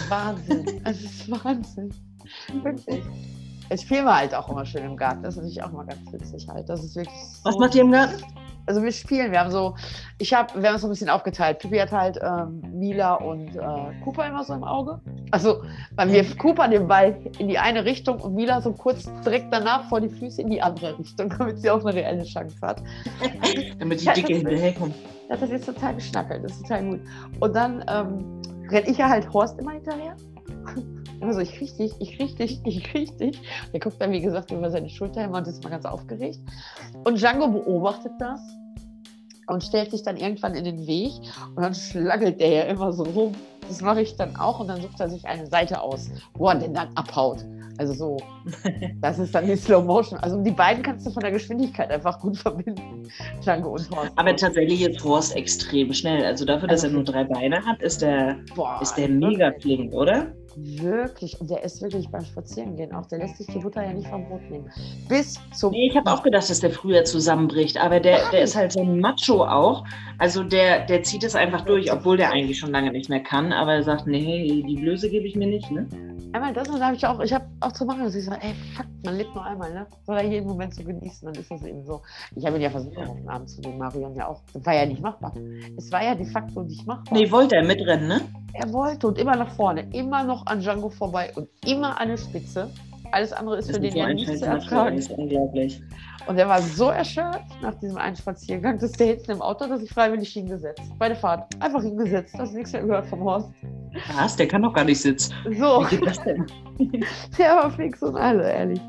Wahnsinn. 0.09 0.81
Es 0.85 1.01
ist 1.03 1.31
Wahnsinn. 1.31 1.89
Wirklich. 2.63 3.01
Ich 3.71 3.85
filme 3.85 4.15
halt 4.15 4.33
auch 4.35 4.49
immer 4.49 4.65
schön 4.65 4.83
im 4.83 4.97
Garten. 4.97 5.23
Das 5.23 5.35
ist 5.35 5.37
natürlich 5.37 5.63
auch 5.63 5.71
mal 5.71 5.85
ganz 5.85 6.11
witzig 6.11 6.47
halt. 6.47 6.67
Das 6.67 6.83
ist 6.83 6.95
wirklich 6.95 7.15
Was 7.43 7.53
so 7.53 7.59
macht 7.59 7.75
ihr 7.75 7.81
im 7.81 7.91
Garten? 7.91 8.15
Also 8.69 8.83
wir 8.83 8.91
spielen, 8.91 9.31
wir 9.31 9.39
haben 9.39 9.49
so, 9.49 9.75
ich 10.19 10.31
habe, 10.31 10.61
wir 10.61 10.69
haben 10.69 10.75
es 10.75 10.81
so 10.81 10.87
ein 10.87 10.91
bisschen 10.91 11.09
aufgeteilt. 11.09 11.57
Pippi 11.57 11.77
hat 11.77 11.91
halt 11.91 12.19
ähm, 12.21 12.61
Mila 12.71 13.15
und 13.15 13.55
äh, 13.55 14.03
Cooper 14.03 14.27
immer 14.27 14.43
so 14.43 14.53
im 14.53 14.63
Auge. 14.63 15.01
Also 15.31 15.63
weil 15.95 16.11
wir 16.11 16.23
Cooper 16.37 16.67
den 16.67 16.87
Ball 16.87 17.17
in 17.39 17.47
die 17.47 17.57
eine 17.57 17.83
Richtung 17.83 18.19
und 18.19 18.35
Mila 18.35 18.61
so 18.61 18.71
kurz 18.71 19.09
direkt 19.25 19.51
danach 19.51 19.89
vor 19.89 19.99
die 19.99 20.09
Füße 20.09 20.43
in 20.43 20.51
die 20.51 20.61
andere 20.61 20.99
Richtung, 20.99 21.29
damit 21.37 21.59
sie 21.59 21.71
auch 21.71 21.83
eine 21.83 21.95
reelle 21.95 22.23
Chance 22.23 22.55
hat. 22.61 22.83
Damit 23.79 24.01
die 24.01 24.13
Dicke 24.13 24.35
hinterherkommt. 24.35 24.93
Das 25.29 25.41
ist 25.41 25.65
total 25.65 25.95
geschnackelt, 25.95 26.43
das 26.43 26.51
ist 26.51 26.61
total 26.61 26.83
gut. 26.85 26.99
Und 27.39 27.55
dann 27.55 27.83
ähm, 27.87 28.41
renne 28.69 28.87
ich 28.87 28.99
ja 28.99 29.09
halt 29.09 29.33
Horst 29.33 29.59
immer 29.59 29.71
hinterher. 29.71 30.15
Immer 31.21 31.33
so, 31.33 31.39
ich 31.39 31.51
dich, 31.51 31.93
ich 31.99 32.17
dich, 32.35 32.61
ich 32.65 33.17
dich. 33.17 33.41
Der 33.73 33.79
guckt 33.79 34.01
dann, 34.01 34.11
wie 34.11 34.21
gesagt, 34.21 34.51
über 34.51 34.71
seine 34.71 34.89
Schulter 34.89 35.25
immer 35.25 35.39
und 35.39 35.47
ist 35.47 35.63
mal 35.63 35.69
ganz 35.69 35.85
aufgeregt. 35.85 36.39
Und 37.03 37.19
Django 37.19 37.47
beobachtet 37.47 38.13
das 38.19 38.41
und 39.47 39.63
stellt 39.63 39.91
sich 39.91 40.03
dann 40.03 40.17
irgendwann 40.17 40.53
in 40.53 40.63
den 40.63 40.87
Weg 40.87 41.11
und 41.55 41.61
dann 41.61 41.73
schlagelt 41.73 42.39
der 42.39 42.49
ja 42.49 42.63
immer 42.63 42.93
so 42.93 43.03
rum. 43.03 43.33
Das 43.67 43.81
mache 43.81 44.01
ich 44.01 44.15
dann 44.15 44.35
auch 44.35 44.59
und 44.59 44.67
dann 44.67 44.81
sucht 44.81 44.99
er 44.99 45.09
sich 45.09 45.25
eine 45.25 45.45
Seite 45.45 45.81
aus, 45.81 46.09
wo 46.35 46.47
er 46.47 46.55
den 46.55 46.73
dann 46.73 46.89
abhaut. 46.95 47.45
Also 47.77 47.93
so, 47.93 48.17
das 49.01 49.19
ist 49.19 49.33
dann 49.33 49.45
die 49.45 49.55
Slow 49.55 49.81
Motion. 49.81 50.19
Also 50.19 50.41
die 50.43 50.51
beiden 50.51 50.83
kannst 50.83 51.05
du 51.07 51.11
von 51.11 51.21
der 51.21 51.31
Geschwindigkeit 51.31 51.89
einfach 51.89 52.19
gut 52.19 52.37
verbinden, 52.37 53.09
Django 53.41 53.69
und 53.69 53.89
Horst. 53.91 54.11
Aber 54.17 54.35
tatsächlich 54.35 54.81
ist 54.81 55.03
Horst 55.03 55.35
extrem 55.35 55.93
schnell. 55.93 56.25
Also 56.25 56.43
dafür, 56.43 56.67
dass 56.67 56.83
er 56.83 56.89
nur 56.89 57.03
drei 57.03 57.23
Beine 57.23 57.65
hat, 57.65 57.81
ist 57.81 58.01
der, 58.01 58.37
Boah, 58.53 58.79
ist 58.81 58.95
der 58.95 59.07
mega 59.07 59.53
flink, 59.61 59.93
oder? 59.93 60.33
Wirklich. 60.55 61.39
Und 61.39 61.49
der 61.49 61.63
ist 61.63 61.81
wirklich 61.81 62.09
beim 62.09 62.23
Spazierengehen 62.23 62.93
auch. 62.93 63.05
Der 63.07 63.19
lässt 63.19 63.37
sich 63.37 63.47
die 63.47 63.59
Butter 63.59 63.83
ja 63.83 63.93
nicht 63.93 64.07
vom 64.07 64.27
Brot 64.27 64.41
nehmen. 64.49 64.69
Bis 65.07 65.39
zum. 65.53 65.71
Nee, 65.71 65.89
ich 65.89 65.97
habe 65.97 66.11
auch 66.11 66.23
gedacht, 66.23 66.49
dass 66.49 66.59
der 66.59 66.71
früher 66.71 67.03
zusammenbricht, 67.05 67.77
aber 67.77 67.99
der, 67.99 68.29
der 68.31 68.41
ist 68.41 68.55
halt 68.55 68.71
so 68.71 68.81
ein 68.81 68.99
Macho 68.99 69.45
auch. 69.45 69.85
Also 70.17 70.43
der, 70.43 70.85
der 70.85 71.03
zieht 71.03 71.23
es 71.23 71.35
einfach 71.35 71.61
durch, 71.61 71.91
obwohl 71.91 72.17
der 72.17 72.31
eigentlich 72.31 72.59
schon 72.59 72.71
lange 72.71 72.91
nicht 72.91 73.09
mehr 73.09 73.21
kann, 73.21 73.53
aber 73.53 73.73
er 73.73 73.83
sagt, 73.83 74.07
nee, 74.07 74.63
die 74.67 74.75
Blöße 74.75 75.09
gebe 75.09 75.27
ich 75.27 75.35
mir 75.35 75.47
nicht, 75.47 75.71
ne? 75.71 75.87
Einmal 76.33 76.53
das 76.53 76.67
und 76.67 76.79
da 76.79 76.87
habe 76.87 76.95
ich 76.95 77.05
auch, 77.07 77.19
ich 77.21 77.33
habe 77.33 77.45
auch 77.61 77.71
zu 77.71 77.85
machen, 77.85 78.03
dass 78.03 78.15
ich 78.15 78.25
sage, 78.25 78.41
ey, 78.41 78.53
fuck, 78.75 78.85
man 79.05 79.15
lebt 79.17 79.33
nur 79.35 79.43
einmal, 79.45 79.73
ne? 79.73 79.87
Soll 80.05 80.17
er 80.17 80.23
jeden 80.23 80.47
Moment 80.47 80.73
so 80.73 80.83
genießen, 80.83 81.25
dann 81.25 81.35
ist 81.41 81.51
das 81.51 81.63
eben 81.63 81.83
so. 81.85 82.01
Ich 82.35 82.45
habe 82.45 82.55
ihn 82.57 82.61
ja 82.61 82.69
versucht, 82.69 82.97
auch 82.97 83.09
auf 83.09 83.17
den 83.17 83.29
Arm 83.29 83.47
zu 83.47 83.61
nehmen, 83.61 83.77
Marion 83.77 84.15
ja 84.15 84.27
auch. 84.27 84.41
Das 84.53 84.65
war 84.65 84.73
ja 84.75 84.85
nicht 84.85 85.01
machbar. 85.01 85.33
Es 85.77 85.91
war 85.91 86.03
ja 86.03 86.15
de 86.15 86.25
facto 86.25 86.63
nicht 86.63 86.85
machbar. 86.87 87.17
Nee, 87.17 87.29
wollte 87.31 87.55
er 87.55 87.63
mitrennen, 87.63 88.07
ne? 88.07 88.21
Er 88.53 88.71
wollte 88.73 89.07
und 89.07 89.17
immer 89.17 89.35
nach 89.35 89.51
vorne, 89.55 89.87
immer 89.93 90.23
noch 90.23 90.45
an 90.45 90.61
Django 90.61 90.89
vorbei 90.89 91.31
und 91.35 91.47
immer 91.65 91.99
an 91.99 92.09
der 92.09 92.17
Spitze. 92.17 92.69
Alles 93.11 93.33
andere 93.33 93.57
ist 93.57 93.71
für 93.71 93.79
den 93.79 93.95
ja 93.95 94.13
nicht 94.13 94.27
zu 94.27 94.33
Das 94.33 94.41
ertragen. 94.41 94.97
ist 94.97 95.09
unglaublich. 95.11 95.81
Und 96.29 96.37
er 96.37 96.47
war 96.47 96.61
so 96.61 96.89
erschöpft 96.89 97.59
nach 97.59 97.73
diesem 97.79 97.97
einen 97.97 98.15
Spaziergang, 98.15 98.77
dass 98.77 98.91
der 98.91 99.07
hinten 99.07 99.31
im 99.31 99.41
Auto, 99.41 99.65
dass 99.67 99.81
ich 99.81 99.89
freiwillig 99.89 100.31
hingesetzt. 100.31 100.83
Bei 100.99 101.07
der 101.07 101.17
Fahrt. 101.17 101.51
Einfach 101.59 101.81
hingesetzt. 101.81 102.35
Hast 102.37 102.53
nichts 102.53 102.71
mehr 102.71 102.83
gehört 102.83 103.07
vom 103.07 103.23
Horst. 103.23 103.49
Was? 104.15 104.35
Der 104.35 104.47
kann 104.47 104.61
doch 104.61 104.71
gar 104.75 104.83
nicht 104.83 105.01
sitzen. 105.01 105.33
So, 105.57 105.83
Wie 105.89 105.95
geht 105.97 106.05
das 106.05 106.21
denn? 106.21 106.45
der 107.39 107.55
war 107.55 107.71
fix 107.71 108.03
und 108.03 108.15
alle, 108.15 108.47
ehrlich. 108.47 108.79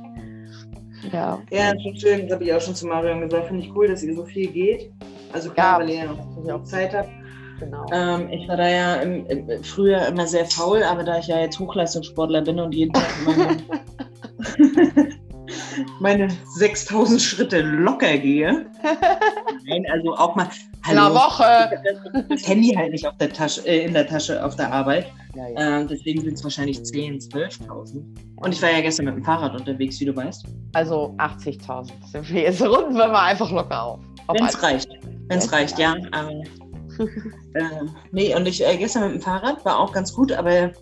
Ja. 1.11 1.39
Ja, 1.51 1.73
schon 1.83 1.97
schön, 1.97 2.23
das 2.25 2.35
habe 2.35 2.45
ich 2.45 2.53
auch 2.53 2.61
schon 2.61 2.75
zu 2.75 2.87
Marion 2.87 3.23
gesagt. 3.23 3.47
Finde 3.47 3.65
ich 3.65 3.75
cool, 3.75 3.89
dass 3.89 4.03
ihr 4.03 4.15
so 4.15 4.27
viel 4.27 4.51
geht. 4.51 4.93
Also 5.33 5.49
Ja, 5.49 5.55
klar, 5.55 5.81
weil 5.81 5.89
ihr 5.89 5.97
ja 5.97 6.05
noch 6.05 6.61
auch. 6.61 6.65
Zeit 6.65 6.93
habt. 6.93 7.09
Genau. 7.59 7.87
Ähm, 7.91 8.29
ich 8.29 8.47
war 8.49 8.59
da 8.59 8.69
ja 8.69 8.97
im, 8.97 9.25
im, 9.29 9.65
früher 9.65 10.07
immer 10.07 10.27
sehr 10.27 10.45
faul, 10.45 10.83
aber 10.83 11.05
da 11.05 11.19
ich 11.19 11.29
ja 11.29 11.41
jetzt 11.41 11.59
Hochleistungssportler 11.59 12.43
bin 12.43 12.61
und 12.61 12.75
jeden 12.75 12.93
Tag 12.93 13.09
meine, 13.25 13.57
meine 16.01 16.29
6000 16.55 17.21
Schritte 17.21 17.61
locker 17.63 18.19
gehe. 18.19 18.67
Nein, 19.67 19.87
also 19.91 20.15
auch 20.15 20.37
mal. 20.37 20.49
In 20.91 20.99
einer 20.99 21.15
Woche. 21.15 21.71
Das 22.29 22.49
Handy 22.49 22.73
halt 22.75 22.93
nicht 22.93 23.07
auf 23.07 23.17
der 23.19 23.33
Tasche, 23.33 23.67
äh, 23.67 23.85
in 23.85 23.93
der 23.93 24.07
Tasche 24.07 24.43
auf 24.45 24.57
der 24.57 24.73
Arbeit. 24.73 25.07
Ja, 25.35 25.49
ja. 25.49 25.81
Ähm, 25.81 25.89
deswegen 25.89 26.23
sind 26.23 26.35
es 26.35 26.43
wahrscheinlich 26.43 26.79
10.000, 26.79 27.31
12.000. 27.31 28.03
Und 28.37 28.53
ich 28.53 28.63
war 28.63 28.71
ja 28.71 28.81
gestern 28.81 29.07
mit 29.07 29.17
dem 29.17 29.25
Fahrrad 29.25 29.55
unterwegs, 29.55 30.01
wie 30.01 30.07
du 30.07 30.17
weißt. 30.17 30.47
Also 30.73 31.15
80.000 31.19 31.91
sind 32.11 32.31
wir 32.31 32.43
jetzt 32.43 32.63
runden 32.63 32.97
wir 32.97 33.09
mal 33.09 33.27
einfach 33.27 33.51
locker 33.51 33.83
auf. 33.83 34.01
auf 34.27 34.37
Wenn 34.37 34.47
es 34.47 34.63
reicht. 34.63 34.89
Wenn 34.91 35.39
es 35.39 35.51
Wenn's 35.51 35.53
reicht, 35.53 35.79
ja. 35.79 35.95
Aber, 36.13 36.31
äh, 37.55 37.63
nee, 38.11 38.35
und 38.35 38.49
ich 38.49 38.67
äh, 38.67 38.77
gestern 38.77 39.05
mit 39.05 39.21
dem 39.21 39.23
Fahrrad 39.23 39.65
war 39.65 39.79
auch 39.79 39.93
ganz 39.93 40.13
gut, 40.13 40.33
aber 40.33 40.73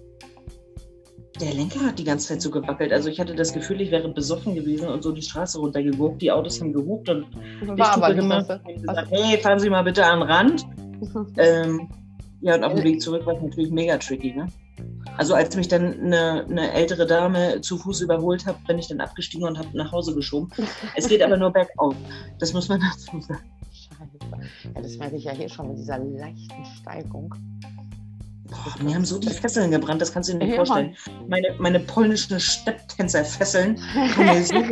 Der 1.40 1.54
Lenker 1.54 1.80
hat 1.80 1.98
die 1.98 2.04
ganze 2.04 2.28
Zeit 2.28 2.42
so 2.42 2.50
gewackelt. 2.50 2.92
Also 2.92 3.08
ich 3.08 3.20
hatte 3.20 3.34
das 3.34 3.52
Gefühl, 3.52 3.80
ich 3.80 3.90
wäre 3.90 4.08
besoffen 4.08 4.54
gewesen 4.54 4.88
und 4.88 5.02
so 5.02 5.12
die 5.12 5.22
Straße 5.22 5.58
runtergeguckt. 5.58 6.20
Die 6.20 6.32
Autos 6.32 6.60
haben 6.60 6.72
gehupt 6.72 7.08
und 7.08 7.26
ich 7.60 7.66
gemacht 7.66 8.50
und 8.50 8.82
gesagt, 8.82 9.10
hey, 9.10 9.38
fahren 9.38 9.58
Sie 9.58 9.70
mal 9.70 9.82
bitte 9.82 10.04
an 10.04 10.20
den 10.20 10.28
Rand. 10.28 10.66
Ähm, 11.36 11.88
ja, 12.40 12.56
und 12.56 12.64
auf 12.64 12.74
dem 12.74 12.82
Weg 12.82 13.00
zurück 13.00 13.24
war 13.24 13.36
es 13.36 13.40
natürlich 13.40 13.70
mega 13.70 13.96
tricky, 13.98 14.32
ne? 14.32 14.48
Also 15.16 15.34
als 15.34 15.56
mich 15.56 15.68
dann 15.68 16.00
eine, 16.00 16.44
eine 16.44 16.72
ältere 16.72 17.06
Dame 17.06 17.60
zu 17.60 17.78
Fuß 17.78 18.00
überholt 18.00 18.46
hat, 18.46 18.64
bin 18.66 18.78
ich 18.78 18.88
dann 18.88 19.00
abgestiegen 19.00 19.46
und 19.46 19.58
habe 19.58 19.68
nach 19.76 19.92
Hause 19.92 20.14
geschoben. 20.14 20.50
Es 20.96 21.08
geht 21.08 21.22
aber 21.22 21.36
nur 21.36 21.50
bergauf. 21.50 21.94
Das 22.38 22.52
muss 22.52 22.68
man 22.68 22.80
dazu 22.92 23.20
sagen. 23.20 23.44
Scheiße. 23.72 24.72
Ja, 24.74 24.82
das 24.82 24.96
merke 24.96 25.16
ich 25.16 25.24
ja 25.24 25.32
hier 25.32 25.48
schon 25.48 25.68
mit 25.68 25.78
dieser 25.78 25.98
leichten 25.98 26.64
Steigung. 26.80 27.34
Boah, 28.50 28.82
mir 28.82 28.94
haben 28.94 29.04
so 29.04 29.18
die 29.18 29.30
Fesseln 29.30 29.70
gebrannt, 29.70 30.00
das 30.00 30.12
kannst 30.12 30.28
du 30.28 30.34
dir 30.34 30.38
nicht 30.38 30.50
Ja, 30.50 30.56
vorstellen. 30.56 30.96
Meine, 31.28 31.48
meine 31.58 31.80
polnischen 31.80 32.40
Stepptänzerfesseln 32.40 33.78
haben 33.94 34.26
mir 34.26 34.42
so, 34.42 34.62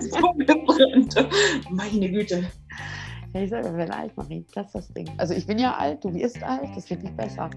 so 0.00 0.32
gebrannt. 0.34 1.26
Meine 1.70 2.10
Güte. 2.10 2.44
Ja, 3.34 3.40
ich 3.40 3.50
sage, 3.50 3.64
wir 3.64 3.76
werden 3.76 3.90
alt, 3.90 4.16
Marie. 4.16 4.46
Das 4.54 4.66
ist 4.66 4.74
das 4.76 4.88
Ding. 4.92 5.10
Also 5.16 5.34
ich 5.34 5.44
bin 5.44 5.58
ja 5.58 5.76
alt, 5.76 6.04
du 6.04 6.14
wirst 6.14 6.40
alt, 6.44 6.68
das 6.76 6.88
wird 6.88 7.02
nicht 7.02 7.16
besser. 7.16 7.50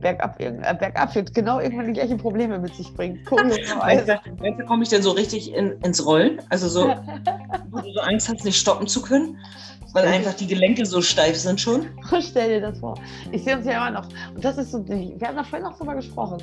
Bergab, 0.00 0.38
äh, 0.38 0.50
bergab 0.50 1.14
wird 1.14 1.32
genau 1.32 1.60
irgendwann 1.60 1.86
die 1.86 1.94
gleichen 1.94 2.18
Probleme 2.18 2.58
mit 2.58 2.74
sich 2.74 2.92
bringen. 2.92 3.24
Weißt 3.30 4.06
du, 4.06 4.64
komme 4.66 4.82
ich 4.82 4.90
denn 4.90 5.00
so 5.00 5.12
richtig 5.12 5.54
in, 5.54 5.72
ins 5.82 6.04
Rollen? 6.04 6.42
Also 6.50 6.68
so, 6.68 6.88
wo 7.70 7.78
du 7.78 7.90
so 7.90 8.00
Angst 8.00 8.28
hast, 8.28 8.44
nicht 8.44 8.58
stoppen 8.58 8.86
zu 8.86 9.00
können, 9.00 9.38
weil 9.94 10.06
einfach 10.06 10.34
die 10.34 10.46
Gelenke 10.46 10.84
so 10.84 11.00
steif 11.00 11.36
sind 11.36 11.60
schon. 11.60 11.86
Stell 12.20 12.48
dir 12.48 12.60
das 12.60 12.78
vor. 12.80 12.96
Ich 13.32 13.44
sehe 13.44 13.56
uns 13.56 13.64
ja 13.64 13.76
immer 13.76 14.00
noch. 14.00 14.08
Und 14.34 14.44
das 14.44 14.58
ist 14.58 14.72
so, 14.72 14.86
wir 14.86 15.26
haben 15.26 15.36
da 15.36 15.44
vorhin 15.44 15.66
noch 15.66 15.78
drüber 15.78 15.94
gesprochen. 15.94 16.42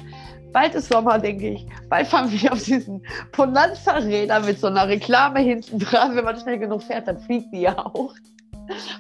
Bald 0.54 0.74
ist 0.74 0.90
Sommer, 0.90 1.20
denke 1.20 1.50
ich. 1.50 1.66
Bald 1.90 2.08
fahren 2.08 2.32
wir 2.32 2.52
auf 2.52 2.64
diesen 2.64 3.06
Bonanza-Rädern 3.36 4.46
mit 4.46 4.60
so 4.60 4.68
einer 4.68 4.88
Reklame 4.88 5.42
hinten 5.42 5.80
dran. 5.80 6.16
Wenn 6.16 6.26
man 6.26 6.40
schnell 6.40 6.60
genug 6.60 6.82
fährt, 6.82 7.08
dann 7.08 7.20
fliegt 7.20 7.54
die 7.54 7.62
ja 7.62 7.78
auch. 7.78 8.14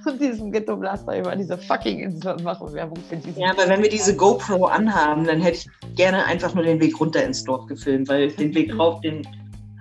Und 0.06 0.20
diesen 0.20 0.52
Ghetto-Blaster 0.52 1.18
über 1.18 1.34
diese 1.36 1.58
fucking 1.58 2.00
Insel 2.00 2.36
machen 2.42 2.74
Werbung 2.74 2.98
für 3.08 3.16
diesen. 3.16 3.42
Ja, 3.42 3.52
aber 3.52 3.70
wenn 3.70 3.82
wir 3.82 3.90
diese 3.90 4.16
GoPro 4.16 4.66
anhaben, 4.66 5.24
dann 5.24 5.40
hätte 5.40 5.60
ich 5.60 5.96
gerne 5.96 6.26
einfach 6.26 6.54
nur 6.54 6.66
den 6.66 6.82
Weg 6.82 7.00
runter 7.00 7.24
ins 7.24 7.46
Dorf 7.46 7.68
gefilmt, 7.68 8.10
weil 8.10 8.32
den 8.32 8.54
Weg 8.54 8.78
rauf, 8.78 9.00
den, 9.00 9.26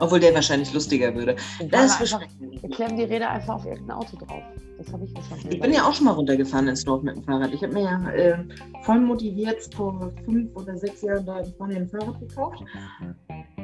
obwohl 0.00 0.20
der 0.20 0.34
wahrscheinlich 0.34 0.72
lustiger 0.72 1.14
würde. 1.14 1.36
Das 1.70 1.98
dann 1.98 2.02
einfach, 2.02 2.20
wir 2.40 2.70
klemmen 2.70 2.96
die 2.96 3.04
Räder 3.04 3.30
einfach 3.30 3.56
auf 3.56 3.66
irgendein 3.66 3.96
Auto 3.96 4.16
drauf. 4.16 4.42
Das 4.78 4.92
habe 4.92 5.04
ich 5.04 5.10
schon 5.12 5.50
Ich 5.50 5.60
bin 5.60 5.72
ja 5.72 5.86
auch 5.86 5.92
schon 5.92 6.06
mal 6.06 6.12
runtergefahren 6.12 6.66
ins 6.66 6.84
Dorf 6.84 7.02
mit 7.02 7.14
dem 7.14 7.22
Fahrrad. 7.22 7.52
Ich 7.52 7.62
habe 7.62 7.74
mir 7.74 7.82
ja 7.82 8.10
äh, 8.10 8.44
voll 8.82 9.00
motiviert 9.00 9.58
vor 9.74 10.10
fünf 10.24 10.56
oder 10.56 10.76
sechs 10.76 11.02
Jahren 11.02 11.26
da 11.26 11.40
in 11.40 11.46
Spanien 11.46 11.82
ein 11.82 11.88
Fahrrad 11.88 12.18
gekauft. 12.18 12.64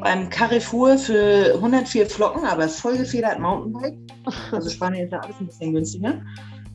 Beim 0.01 0.29
Carrefour 0.29 0.99
für 0.99 1.55
104 1.55 2.07
Flocken, 2.07 2.45
aber 2.45 2.69
voll 2.69 2.99
gefedert 2.99 3.41
Mountainbike. 3.41 3.97
Also 4.53 4.69
Spanien 4.69 5.05
ist 5.05 5.13
da 5.13 5.21
alles 5.21 5.37
ein 5.41 5.47
bisschen 5.47 5.73
günstiger. 5.73 6.21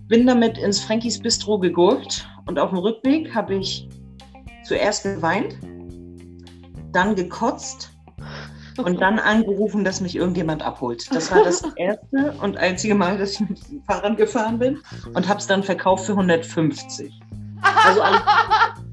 Bin 0.07 0.25
damit 0.25 0.57
ins 0.57 0.79
Frankies 0.79 1.19
Bistro 1.19 1.59
gegurkt 1.59 2.27
und 2.47 2.57
auf 2.57 2.71
dem 2.71 2.79
Rückweg 2.79 3.33
habe 3.35 3.55
ich 3.55 3.87
zuerst 4.63 5.03
geweint, 5.03 5.57
dann 6.91 7.15
gekotzt 7.15 7.90
und 8.83 9.01
dann 9.01 9.19
angerufen, 9.19 9.83
dass 9.83 10.01
mich 10.01 10.15
irgendjemand 10.15 10.63
abholt. 10.63 11.13
Das 11.13 11.31
war 11.31 11.43
das 11.43 11.63
erste 11.75 12.33
und 12.41 12.57
einzige 12.57 12.95
Mal, 12.95 13.17
dass 13.17 13.33
ich 13.33 13.41
mit 13.41 13.69
dem 13.69 13.83
Fahrrad 13.83 14.17
gefahren 14.17 14.59
bin 14.59 14.79
und 15.13 15.27
habe 15.27 15.39
es 15.39 15.47
dann 15.47 15.63
verkauft 15.63 16.05
für 16.05 16.13
150. 16.13 17.13
Also 17.85 18.01
alles, 18.01 18.21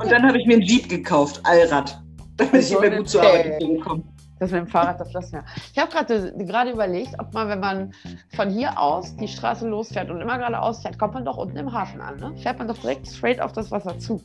und 0.00 0.10
dann 0.10 0.26
habe 0.26 0.38
ich 0.38 0.46
mir 0.46 0.56
ein 0.56 0.62
Jeep 0.62 0.88
gekauft, 0.88 1.40
Allrad, 1.44 2.00
damit 2.36 2.54
ich 2.54 2.72
immer 2.72 2.90
gut 2.90 3.08
zur. 3.08 3.22
Arbeit 3.22 3.62
komme. 3.82 4.02
Das 4.38 4.52
mit 4.52 4.60
dem 4.60 4.68
Fahrrad, 4.68 5.00
das 5.00 5.12
lassen 5.12 5.32
wir. 5.32 5.44
Ich 5.72 5.78
habe 5.78 5.90
gerade 5.90 6.32
gerade 6.44 6.70
überlegt, 6.70 7.10
ob 7.18 7.34
man, 7.34 7.48
wenn 7.48 7.58
man 7.58 7.92
von 8.36 8.50
hier 8.50 8.78
aus 8.78 9.16
die 9.16 9.26
Straße 9.26 9.68
losfährt 9.68 10.10
und 10.10 10.20
immer 10.20 10.38
geradeaus 10.38 10.82
fährt, 10.82 10.96
kommt 10.96 11.14
man 11.14 11.24
doch 11.24 11.36
unten 11.36 11.56
im 11.56 11.72
Hafen 11.72 12.00
an. 12.00 12.18
Ne? 12.18 12.32
Fährt 12.36 12.58
man 12.58 12.68
doch 12.68 12.78
direkt 12.78 13.08
straight 13.08 13.40
auf 13.40 13.52
das 13.52 13.72
Wasser 13.72 13.98
zu. 13.98 14.22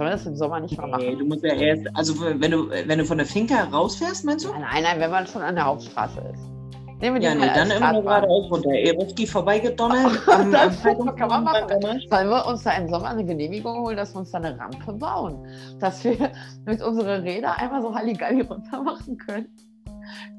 Sollen 0.00 0.12
wir 0.12 0.16
das 0.16 0.24
im 0.26 0.34
Sommer 0.36 0.60
nicht 0.60 0.78
mal 0.78 0.86
Nee, 0.86 0.90
machen? 1.10 1.18
du 1.18 1.24
musst 1.26 1.44
ja 1.44 1.52
erst, 1.52 1.86
also 1.94 2.14
wenn 2.20 2.50
du, 2.50 2.70
wenn 2.70 2.98
du 2.98 3.04
von 3.04 3.18
der 3.18 3.26
Finca 3.26 3.64
rausfährst, 3.64 4.24
meinst 4.24 4.46
du? 4.46 4.48
Nein, 4.50 4.82
nein, 4.82 4.98
wenn 4.98 5.10
man 5.10 5.26
schon 5.26 5.42
an 5.42 5.54
der 5.56 5.66
Hauptstraße 5.66 6.20
ist. 6.32 6.40
Nehmen 7.02 7.16
wir 7.16 7.20
die 7.20 7.26
Ja, 7.26 7.34
nee, 7.34 7.50
dann 7.54 7.70
immer 7.70 7.92
nur 7.92 8.02
geradeaus 8.02 8.50
runter. 8.50 8.70
Erowski 8.72 9.26
vorbeigedonnert. 9.26 10.26
am- 10.26 10.50
Das 10.52 10.86
am 10.86 11.14
kann 11.16 11.28
man 11.28 11.44
machen. 11.44 11.68
Freitag- 11.68 12.00
Sollen 12.08 12.28
wir 12.30 12.46
uns 12.46 12.62
da 12.62 12.70
im 12.72 12.88
Sommer 12.88 13.08
eine 13.10 13.24
Genehmigung 13.26 13.78
holen, 13.80 13.96
dass 13.98 14.14
wir 14.14 14.20
uns 14.20 14.30
da 14.30 14.38
eine 14.38 14.58
Rampe 14.58 14.90
bauen? 14.94 15.46
Dass 15.80 16.02
wir 16.02 16.16
mit 16.64 16.80
unseren 16.82 17.20
Rädern 17.22 17.52
einmal 17.58 17.82
so 17.82 17.94
Halligalli 17.94 18.40
runter 18.40 18.82
machen 18.82 19.18
können? 19.18 19.48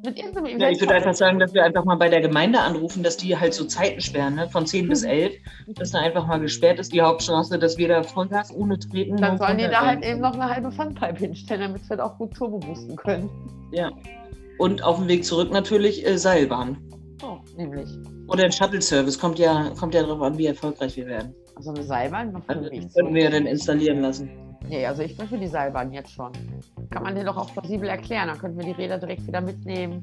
Mit 0.03 0.17
irgendeinem 0.17 0.59
Ja, 0.59 0.69
ich 0.69 0.79
würde 0.79 0.95
einfach 0.95 1.13
sagen, 1.13 1.39
dass 1.39 1.53
wir 1.53 1.63
einfach 1.63 1.85
mal 1.85 1.95
bei 1.95 2.09
der 2.09 2.21
Gemeinde 2.21 2.59
anrufen, 2.59 3.03
dass 3.03 3.17
die 3.17 3.37
halt 3.37 3.53
so 3.53 3.65
Zeiten 3.65 4.01
sperren, 4.01 4.35
ne? 4.35 4.49
von 4.49 4.65
10 4.65 4.89
bis 4.89 5.03
11, 5.03 5.33
dass 5.75 5.91
da 5.91 5.99
einfach 5.99 6.25
mal 6.27 6.39
gesperrt 6.39 6.79
ist, 6.79 6.91
die 6.91 7.01
Hauptstraße, 7.01 7.59
dass 7.59 7.77
wir 7.77 7.87
da 7.87 8.03
Vollgas 8.03 8.53
ohne 8.53 8.79
treten. 8.79 9.17
Dann 9.17 9.37
sollen 9.37 9.57
die 9.57 9.65
da 9.65 9.85
halt 9.85 10.03
eben 10.03 10.19
noch 10.19 10.33
eine 10.33 10.49
halbe 10.49 10.71
Funpipe 10.71 11.19
hinstellen, 11.19 11.61
damit 11.61 11.89
wir 11.89 11.97
da 11.97 12.05
auch 12.05 12.17
gut 12.17 12.33
Turbo 12.33 12.57
boosten 12.57 12.95
können. 12.95 13.29
Ja. 13.71 13.91
Und 14.57 14.83
auf 14.83 14.97
dem 14.97 15.07
Weg 15.07 15.23
zurück 15.25 15.51
natürlich 15.51 16.05
äh, 16.05 16.17
Seilbahn. 16.17 16.77
So, 17.19 17.39
nämlich. 17.55 17.87
Oder 18.27 18.45
ein 18.45 18.51
Shuttle-Service, 18.51 19.19
kommt 19.19 19.37
ja, 19.37 19.71
kommt 19.79 19.93
ja 19.93 20.01
darauf 20.01 20.21
an, 20.21 20.37
wie 20.37 20.47
erfolgreich 20.47 20.95
wir 20.95 21.05
werden. 21.05 21.35
Also 21.55 21.71
eine 21.71 21.83
Seilbahn 21.83 22.31
noch 22.31 22.43
für 22.43 22.49
Also, 22.49 22.69
das 22.69 22.93
können 22.93 23.13
wir 23.13 23.23
ja 23.23 23.29
dann 23.29 23.45
installieren 23.45 24.01
lassen. 24.01 24.50
Nee, 24.71 24.85
also 24.85 25.03
ich 25.03 25.17
bin 25.17 25.27
für 25.27 25.37
die 25.37 25.47
Seilbahn 25.47 25.91
jetzt 25.91 26.13
schon. 26.13 26.31
Kann 26.91 27.03
man 27.03 27.13
den 27.13 27.25
doch 27.25 27.35
auch 27.35 27.51
plausibel 27.51 27.89
erklären. 27.89 28.29
Dann 28.29 28.37
könnten 28.37 28.57
wir 28.57 28.63
die 28.63 28.81
Räder 28.81 28.97
direkt 28.97 29.27
wieder 29.27 29.41
mitnehmen. 29.41 30.01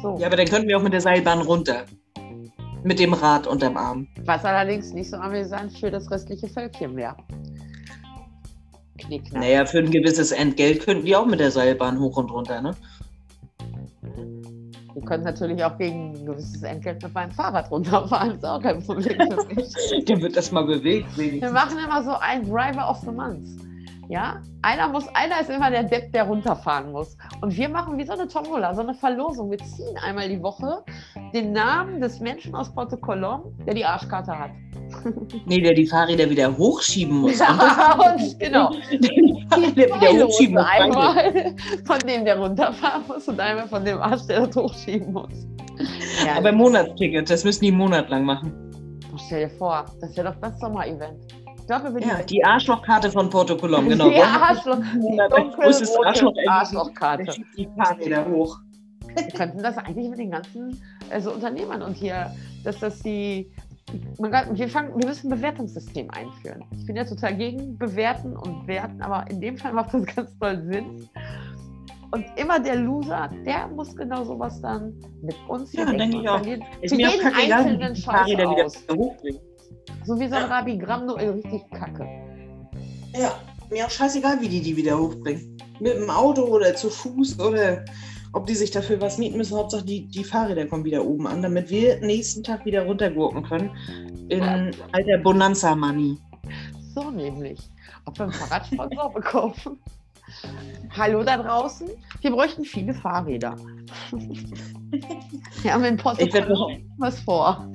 So. 0.00 0.16
Ja, 0.18 0.28
aber 0.28 0.38
dann 0.38 0.46
könnten 0.46 0.68
wir 0.68 0.78
auch 0.78 0.82
mit 0.82 0.94
der 0.94 1.02
Seilbahn 1.02 1.42
runter. 1.42 1.84
Mit 2.82 2.98
dem 2.98 3.12
Rad 3.12 3.46
unterm 3.46 3.76
Arm. 3.76 4.08
Was 4.24 4.42
allerdings 4.46 4.94
nicht 4.94 5.10
so 5.10 5.18
amüsant 5.18 5.78
für 5.78 5.90
das 5.90 6.10
restliche 6.10 6.48
Völkchen 6.48 6.94
mehr. 6.94 7.14
Knickknack. 8.96 9.42
Naja, 9.42 9.66
für 9.66 9.80
ein 9.80 9.90
gewisses 9.90 10.32
Entgelt 10.32 10.82
könnten 10.86 11.04
die 11.04 11.14
auch 11.14 11.26
mit 11.26 11.38
der 11.38 11.50
Seilbahn 11.50 12.00
hoch 12.00 12.16
und 12.16 12.30
runter, 12.30 12.62
ne? 12.62 12.74
Wir 14.98 15.06
können 15.06 15.22
natürlich 15.22 15.62
auch 15.62 15.78
gegen 15.78 16.12
ein 16.12 16.26
gewisses 16.26 16.60
Entgelt 16.64 17.00
mit 17.00 17.14
meinem 17.14 17.30
Fahrrad 17.30 17.70
runterfahren. 17.70 18.32
Ist 18.32 18.44
auch 18.44 18.60
kein 18.60 18.82
Problem 18.82 19.16
für 19.16 19.54
mich. 19.54 19.72
Dann 20.06 20.20
wird 20.20 20.36
das 20.36 20.50
mal 20.50 20.64
bewegt. 20.64 21.16
Wir 21.16 21.26
wenigstens. 21.26 21.52
machen 21.52 21.78
immer 21.78 22.02
so 22.02 22.16
ein 22.18 22.44
Driver 22.50 22.90
of 22.90 22.98
the 23.02 23.12
Month. 23.12 23.46
Ja, 24.08 24.42
einer 24.62 24.88
muss, 24.88 25.06
einer 25.08 25.38
ist 25.40 25.50
immer 25.50 25.70
der 25.70 25.82
Depp, 25.82 26.12
der 26.12 26.24
runterfahren 26.24 26.92
muss. 26.92 27.16
Und 27.42 27.54
wir 27.54 27.68
machen 27.68 27.98
wie 27.98 28.04
so 28.04 28.12
eine 28.12 28.26
Tombola, 28.26 28.74
so 28.74 28.80
eine 28.80 28.94
Verlosung. 28.94 29.50
Wir 29.50 29.58
ziehen 29.58 29.98
einmal 30.02 30.30
die 30.30 30.42
Woche 30.42 30.82
den 31.34 31.52
Namen 31.52 32.00
des 32.00 32.18
Menschen 32.18 32.54
aus 32.54 32.72
Porto 32.72 32.96
Colom, 32.96 33.54
der 33.66 33.74
die 33.74 33.84
Arschkarte 33.84 34.32
hat. 34.38 34.50
Nee, 35.44 35.60
der 35.60 35.74
die 35.74 35.86
Fahrräder 35.86 36.30
wieder 36.30 36.56
hochschieben 36.56 37.18
muss. 37.18 37.38
Ja, 37.38 37.94
und 37.94 38.38
genau. 38.38 38.70
die 38.90 39.46
Fahrräder 39.50 40.00
wieder 40.00 40.24
hochschieben 40.26 40.54
muss. 40.54 40.64
Einmal 40.64 41.54
von 41.84 41.98
dem, 42.06 42.24
der 42.24 42.38
runterfahren 42.38 43.02
muss 43.06 43.28
und 43.28 43.38
einmal 43.38 43.68
von 43.68 43.84
dem 43.84 43.98
Arsch, 43.98 44.26
der 44.26 44.46
das 44.46 44.56
hochschieben 44.56 45.12
muss. 45.12 45.46
Ja, 46.24 46.36
Aber 46.38 46.52
Monatsticket, 46.52 47.28
das 47.28 47.44
müssen 47.44 47.60
die 47.60 47.68
einen 47.68 47.76
Monat 47.76 48.08
lang 48.08 48.24
machen. 48.24 48.52
stell 49.26 49.48
dir 49.48 49.54
vor, 49.56 49.84
das 50.00 50.16
wäre 50.16 50.32
doch 50.32 50.40
das 50.40 50.58
Sommer-Event. 50.58 51.18
Glaube, 51.68 51.94
wir 51.94 52.00
Ja, 52.00 52.22
die 52.22 52.42
Arschlochkarte 52.42 53.10
von 53.10 53.28
Porto 53.28 53.54
Colom, 53.54 53.88
genau. 53.90 54.08
Die 54.08 54.16
Arschloch, 54.16 54.78
die 54.78 55.20
Arschloch 55.20 56.34
Arschlochkarte. 56.48 57.34
die 57.58 57.68
Fahrräder 57.76 58.26
hoch. 58.26 58.58
Wir 59.14 59.28
könnten 59.28 59.62
das 59.62 59.76
eigentlich 59.76 60.08
mit 60.08 60.18
den 60.18 60.30
ganzen 60.30 60.80
also 61.10 61.30
Unternehmern 61.32 61.82
und 61.82 61.94
hier, 61.94 62.34
dass 62.64 62.80
das 62.80 63.00
die. 63.00 63.50
Kann, 64.30 64.58
wir, 64.58 64.68
fangen, 64.68 64.98
wir 64.98 65.06
müssen 65.06 65.30
ein 65.30 65.36
Bewertungssystem 65.36 66.10
einführen. 66.10 66.64
Ich 66.72 66.86
bin 66.86 66.96
ja 66.96 67.04
total 67.04 67.36
gegen 67.36 67.76
Bewerten 67.76 68.34
und 68.34 68.66
Werten, 68.66 69.02
aber 69.02 69.30
in 69.30 69.40
dem 69.40 69.58
Fall 69.58 69.74
macht 69.74 69.92
das 69.92 70.06
ganz 70.16 70.38
toll 70.38 70.62
Sinn. 70.70 71.08
Und 72.10 72.24
immer 72.36 72.58
der 72.58 72.76
Loser, 72.76 73.30
der 73.44 73.68
muss 73.68 73.94
genau 73.94 74.24
sowas 74.24 74.58
dann 74.62 74.94
mit 75.20 75.36
uns 75.48 75.74
Ja, 75.74 75.84
direkt 75.84 76.00
denke 76.00 76.22
ich 76.22 76.28
auch. 76.28 76.42
Für 76.42 76.94
jeden 76.94 77.34
einzelnen 77.34 77.96
Fahrräder 77.96 78.50
wieder 78.50 78.96
hochbringen. 78.96 79.40
So 80.04 80.18
wie 80.18 80.28
so 80.28 80.34
ein 80.34 80.44
Rabigramm, 80.44 81.06
nur 81.06 81.20
in 81.20 81.30
richtig 81.30 81.70
kacke. 81.70 82.06
Ja, 83.14 83.32
mir 83.70 83.86
auch 83.86 83.90
scheißegal, 83.90 84.40
wie 84.40 84.48
die 84.48 84.60
die 84.60 84.76
wieder 84.76 84.98
hochbringen. 84.98 85.56
Mit 85.80 85.94
dem 85.94 86.10
Auto 86.10 86.42
oder 86.42 86.74
zu 86.74 86.90
Fuß 86.90 87.38
oder 87.40 87.84
ob 88.32 88.46
die 88.46 88.54
sich 88.54 88.70
dafür 88.70 89.00
was 89.00 89.18
mieten 89.18 89.38
müssen. 89.38 89.56
Hauptsache, 89.56 89.84
die, 89.84 90.06
die 90.06 90.24
Fahrräder 90.24 90.66
kommen 90.66 90.84
wieder 90.84 91.04
oben 91.04 91.26
an, 91.26 91.42
damit 91.42 91.70
wir 91.70 92.00
nächsten 92.00 92.42
Tag 92.42 92.64
wieder 92.64 92.84
runtergurken 92.84 93.42
können. 93.42 93.70
In 94.28 94.42
alter 94.42 95.18
Bonanza-Money. 95.22 96.18
So 96.94 97.10
nämlich. 97.10 97.60
Ob 98.04 98.18
wir 98.18 98.24
einen 98.24 98.32
Fahrradsponsor 98.32 99.12
bekommen. 99.14 99.54
Hallo 100.96 101.22
da 101.22 101.38
draußen. 101.38 101.88
Wir 102.20 102.30
bräuchten 102.30 102.64
viele 102.64 102.92
Fahrräder. 102.92 103.56
Wir 105.62 105.72
haben 105.72 105.84
in 105.84 105.96
Portugal 105.96 106.78
was 106.98 107.20
vor. 107.20 107.66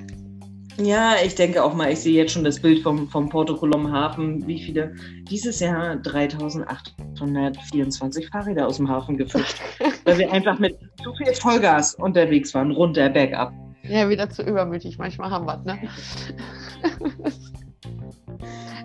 Ja, 0.78 1.16
ich 1.24 1.36
denke 1.36 1.64
auch 1.64 1.76
mal, 1.76 1.92
ich 1.92 2.00
sehe 2.00 2.16
jetzt 2.16 2.34
schon 2.34 2.44
das 2.44 2.60
Bild 2.60 2.82
vom, 2.82 3.08
vom 3.10 3.30
Porto 3.30 3.56
Colom 3.56 3.92
Hafen, 3.92 4.48
wie 4.48 4.60
viele 4.60 4.96
dieses 5.30 5.60
Jahr 5.60 5.98
3824 5.98 8.30
Fahrräder 8.30 8.66
aus 8.68 8.78
dem 8.78 8.90
Hafen 8.90 9.18
gefischt, 9.18 9.62
weil 10.06 10.18
wir 10.18 10.32
einfach 10.32 10.58
mit 10.58 10.80
zu 11.04 11.14
viel 11.14 11.32
Vollgas 11.36 11.94
unterwegs 11.96 12.56
waren, 12.56 12.72
runter, 12.72 13.10
bergab. 13.10 13.54
Ja, 13.84 14.10
wieder 14.10 14.30
zu 14.30 14.44
übermütig. 14.44 14.98
Manchmal 14.98 15.30
haben 15.30 15.46
wir 15.46 15.58
ne? 15.58 15.78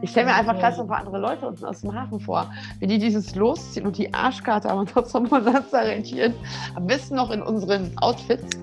Ich 0.01 0.11
stelle 0.11 0.27
mir 0.27 0.35
einfach 0.35 0.61
ganz 0.61 0.79
ein 0.79 0.87
paar 0.87 0.99
andere 0.99 1.19
Leute 1.19 1.47
unten 1.47 1.65
aus 1.65 1.81
dem 1.81 1.93
Hafen 1.93 2.21
vor, 2.21 2.49
wie 2.79 2.87
die 2.87 2.99
dieses 2.99 3.35
losziehen 3.35 3.85
und 3.85 3.99
die 3.99 4.15
Arschkarte 4.15 4.69
haben 4.69 4.79
und 4.81 4.97
uns 4.97 5.11
vom 5.11 5.29
Bonanza 5.29 5.81
rentieren. 5.81 6.35
Am 6.77 6.87
besten 6.87 7.17
noch 7.17 7.33
in 7.33 7.43
unseren 7.43 7.91
Outfits 7.99 8.57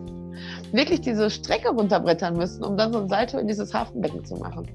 wirklich 0.75 1.01
diese 1.01 1.29
Strecke 1.29 1.69
runterbrettern 1.69 2.35
müssen, 2.35 2.63
um 2.63 2.77
dann 2.77 2.93
so 2.93 2.99
ein 2.99 3.09
Salto 3.09 3.37
in 3.37 3.47
dieses 3.47 3.73
Hafenbecken 3.73 4.23
zu 4.25 4.35
machen. 4.35 4.67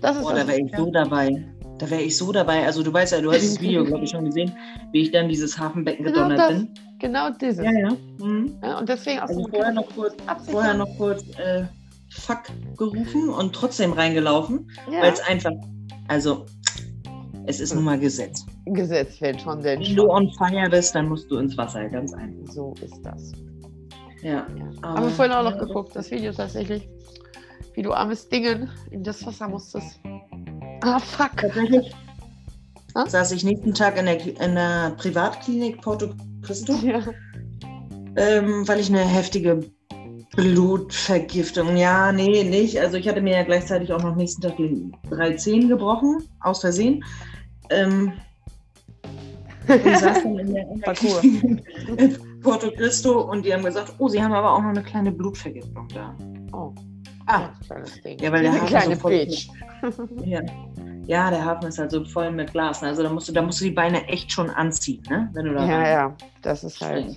Das 0.00 0.16
ist 0.16 0.22
Boah, 0.22 0.34
da 0.34 0.46
wäre 0.46 0.60
ich 0.60 0.76
so 0.76 0.90
dabei. 0.90 1.44
Da 1.78 1.90
wäre 1.90 2.02
ich 2.02 2.16
so 2.16 2.30
dabei. 2.30 2.64
Also 2.64 2.82
du 2.82 2.92
weißt 2.92 3.12
ja, 3.12 3.20
du 3.20 3.32
hast 3.32 3.42
das 3.42 3.60
Video, 3.60 3.84
glaube 3.84 4.04
ich, 4.04 4.10
schon 4.10 4.24
gesehen, 4.24 4.52
wie 4.92 5.02
ich 5.02 5.10
dann 5.10 5.28
dieses 5.28 5.58
Hafenbecken 5.58 6.04
genau 6.04 6.28
gedonnert 6.28 6.38
das, 6.38 6.48
bin. 6.50 6.74
Genau 7.00 7.30
dieses. 7.30 7.64
Ja, 7.64 7.72
ja. 7.72 7.90
Mhm. 8.20 8.54
ja 8.62 8.78
und 8.78 8.88
deswegen 8.88 9.18
auch 9.20 9.28
also 9.28 9.42
so 9.42 9.48
vorher 9.48 9.72
noch 9.72 9.88
kurz, 9.94 10.14
vorher 10.46 10.74
noch 10.74 10.96
kurz 10.96 11.22
äh, 11.38 11.64
Fuck 12.10 12.44
gerufen 12.76 13.28
und 13.28 13.54
trotzdem 13.54 13.92
reingelaufen, 13.92 14.70
ja. 14.90 15.02
weil 15.02 15.12
es 15.12 15.20
einfach, 15.20 15.52
also 16.06 16.46
es 17.46 17.60
ist 17.60 17.74
nun 17.74 17.84
mal 17.84 17.98
Gesetz. 17.98 18.46
Gesetz 18.66 19.18
fällt 19.18 19.40
schon 19.40 19.60
denn. 19.60 19.80
Wenn 19.80 19.96
du 19.96 20.08
on 20.08 20.30
fire 20.38 20.68
bist, 20.70 20.94
dann 20.94 21.08
musst 21.08 21.30
du 21.30 21.38
ins 21.38 21.56
Wasser, 21.58 21.88
ganz 21.88 22.14
einfach. 22.14 22.52
So 22.52 22.74
ist 22.80 23.00
das. 23.02 23.32
Ja. 24.24 24.46
ja. 24.56 24.70
Aber 24.80 24.96
Haben 24.96 25.04
wir 25.04 25.10
vorhin 25.10 25.34
auch 25.34 25.44
noch 25.44 25.58
geguckt, 25.58 25.94
das 25.94 26.10
Video 26.10 26.32
tatsächlich, 26.32 26.88
wie 27.74 27.82
du 27.82 27.92
armes 27.92 28.26
Dingen 28.28 28.70
in 28.90 29.04
das 29.04 29.24
Wasser 29.26 29.48
musstest. 29.48 30.00
Ah, 30.80 30.98
fuck. 30.98 31.36
Tatsächlich 31.36 31.94
ah? 32.94 33.06
saß 33.06 33.32
ich 33.32 33.44
nächsten 33.44 33.74
Tag 33.74 33.98
in 33.98 34.06
der, 34.06 34.18
in 34.20 34.54
der 34.54 34.94
Privatklinik 34.96 35.82
Porto 35.82 36.14
Cristo, 36.40 36.72
ja. 36.82 37.02
ähm, 38.16 38.66
weil 38.66 38.80
ich 38.80 38.88
eine 38.88 39.04
heftige 39.04 39.60
Blutvergiftung. 40.36 41.76
Ja, 41.76 42.10
nee, 42.10 42.44
nicht. 42.44 42.80
Also 42.80 42.96
ich 42.96 43.06
hatte 43.06 43.20
mir 43.20 43.36
ja 43.36 43.42
gleichzeitig 43.42 43.92
auch 43.92 44.02
noch 44.02 44.16
nächsten 44.16 44.40
Tag 44.40 44.56
die 44.56 44.90
drei 45.10 45.34
Zehen 45.34 45.68
gebrochen, 45.68 46.26
aus 46.40 46.62
Versehen. 46.62 47.04
Ähm, 47.68 48.14
und 49.68 49.98
saß 49.98 50.22
dann 50.22 50.38
in 50.38 50.54
der, 50.54 50.66
in 50.70 50.80
der 50.80 52.18
Porto 52.44 52.70
Cristo 52.70 53.22
und 53.22 53.44
die 53.44 53.52
haben 53.52 53.64
gesagt, 53.64 53.94
oh, 53.98 54.08
sie 54.08 54.22
haben 54.22 54.32
aber 54.32 54.52
auch 54.52 54.60
noch 54.60 54.68
eine 54.68 54.82
kleine 54.82 55.10
Blutvergiftung 55.10 55.88
da. 55.88 56.14
Oh. 56.52 56.72
Ah, 57.26 57.48
ja, 58.20 58.32
weil 58.32 58.42
der 58.42 58.52
eine 58.52 58.60
Hafen 58.60 58.66
kleine 58.66 58.96
so 58.96 59.00
voll, 59.00 59.26
ja. 60.26 60.40
ja, 61.06 61.30
der 61.30 61.42
Hafen 61.42 61.68
ist 61.68 61.78
halt 61.78 61.90
so 61.90 62.04
voll 62.04 62.30
mit 62.30 62.52
Glas. 62.52 62.82
Ne? 62.82 62.88
Also 62.88 63.02
da 63.02 63.08
musst 63.08 63.28
du, 63.28 63.32
da 63.32 63.40
musst 63.40 63.62
du 63.62 63.64
die 63.64 63.70
Beine 63.70 64.06
echt 64.08 64.30
schon 64.30 64.50
anziehen, 64.50 65.02
ne? 65.08 65.30
Wenn 65.32 65.46
du 65.46 65.54
da 65.54 65.66
ja, 65.66 65.88
ja, 65.88 66.16
das 66.42 66.64
ist 66.64 66.82
halt. 66.82 67.16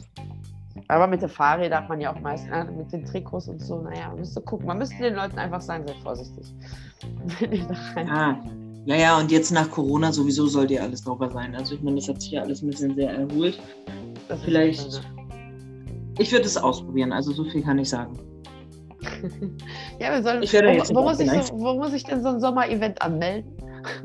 Aber 0.88 1.08
mit 1.08 1.22
den 1.22 1.28
Fahrrädern 1.28 1.84
hat 1.84 1.90
man 1.90 2.00
ja 2.00 2.14
auch 2.14 2.20
meist, 2.22 2.48
ne? 2.48 2.66
mit 2.78 2.94
den 2.94 3.04
Trikots 3.04 3.50
und 3.50 3.62
so, 3.62 3.82
naja, 3.82 4.08
man 4.08 4.20
müsste 4.20 4.40
gucken. 4.40 4.66
Man 4.68 4.78
müsste 4.78 4.96
den 4.96 5.16
Leuten 5.16 5.38
einfach 5.38 5.60
sagen, 5.60 5.84
seid 5.86 5.98
vorsichtig. 5.98 6.54
ja. 7.98 8.42
ja, 8.86 8.96
ja, 8.96 9.18
und 9.18 9.30
jetzt 9.30 9.52
nach 9.52 9.70
Corona 9.70 10.14
sowieso 10.14 10.48
sollte 10.48 10.76
ja 10.76 10.84
alles 10.84 11.02
sauber 11.02 11.30
sein. 11.30 11.54
Also 11.56 11.76
ich 11.76 11.82
meine, 11.82 11.98
das 11.98 12.08
hat 12.08 12.22
sich 12.22 12.32
ja 12.32 12.44
alles 12.44 12.62
ein 12.62 12.70
bisschen 12.70 12.96
sehr 12.96 13.12
erholt. 13.12 13.60
Das 14.30 14.42
Vielleicht. 14.44 15.02
Ich 16.20 16.32
würde 16.32 16.46
es 16.46 16.58
ausprobieren, 16.58 17.12
also 17.12 17.32
so 17.32 17.44
viel 17.44 17.62
kann 17.62 17.78
ich 17.80 17.90
sagen. 17.90 18.18
ja, 20.00 20.12
wir 20.12 20.24
sollen. 20.24 20.44
Ich 20.44 20.54
werde 20.54 20.80
wo, 20.90 20.96
wo, 20.96 21.02
muss 21.04 21.20
ich 21.20 21.30
so, 21.30 21.60
wo 21.60 21.76
muss 21.76 21.94
ich 21.94 22.04
denn 22.04 22.22
so 22.22 22.30
ein 22.30 22.40
Sommer-Event 22.40 23.02
anmelden? 23.02 23.52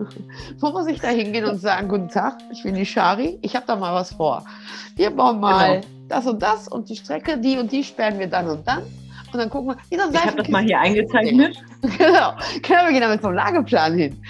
wo 0.59 0.71
muss 0.71 0.87
ich 0.87 1.01
da 1.01 1.09
hingehen 1.09 1.45
und 1.47 1.59
sagen, 1.59 1.89
guten 1.89 2.09
Tag, 2.09 2.39
ich 2.53 2.63
bin 2.63 2.75
die 2.75 2.87
Shari, 2.87 3.39
ich 3.43 3.57
habe 3.57 3.67
da 3.67 3.77
mal 3.77 3.95
was 3.95 4.13
vor. 4.13 4.45
Wir 4.97 5.11
bauen 5.11 5.41
mal 5.41 5.81
genau. 5.81 5.87
das 6.09 6.27
und 6.27 6.43
das 6.43 6.69
und 6.69 6.89
die 6.89 6.97
Strecke, 6.97 7.39
die 7.39 7.59
und 7.59 7.73
die 7.73 7.83
sperren 7.83 8.19
wir 8.19 8.27
dann 8.27 8.49
und 8.49 8.67
dann. 8.67 8.83
Und 9.33 9.39
dann 9.39 9.49
gucken 9.49 9.69
wir, 9.69 9.77
ein 9.77 10.13
Ich 10.13 10.27
habe 10.27 10.37
das 10.37 10.49
mal 10.49 10.63
hier 10.63 10.79
eingezeichnet. 10.79 11.57
genau. 11.81 12.35
Genau, 12.61 12.85
wir 12.85 12.93
gehen 12.93 13.01
da 13.01 13.09
mit 13.09 13.23
so 13.23 13.29
einem 13.29 13.37
Lageplan 13.37 13.97
hin. 13.97 14.23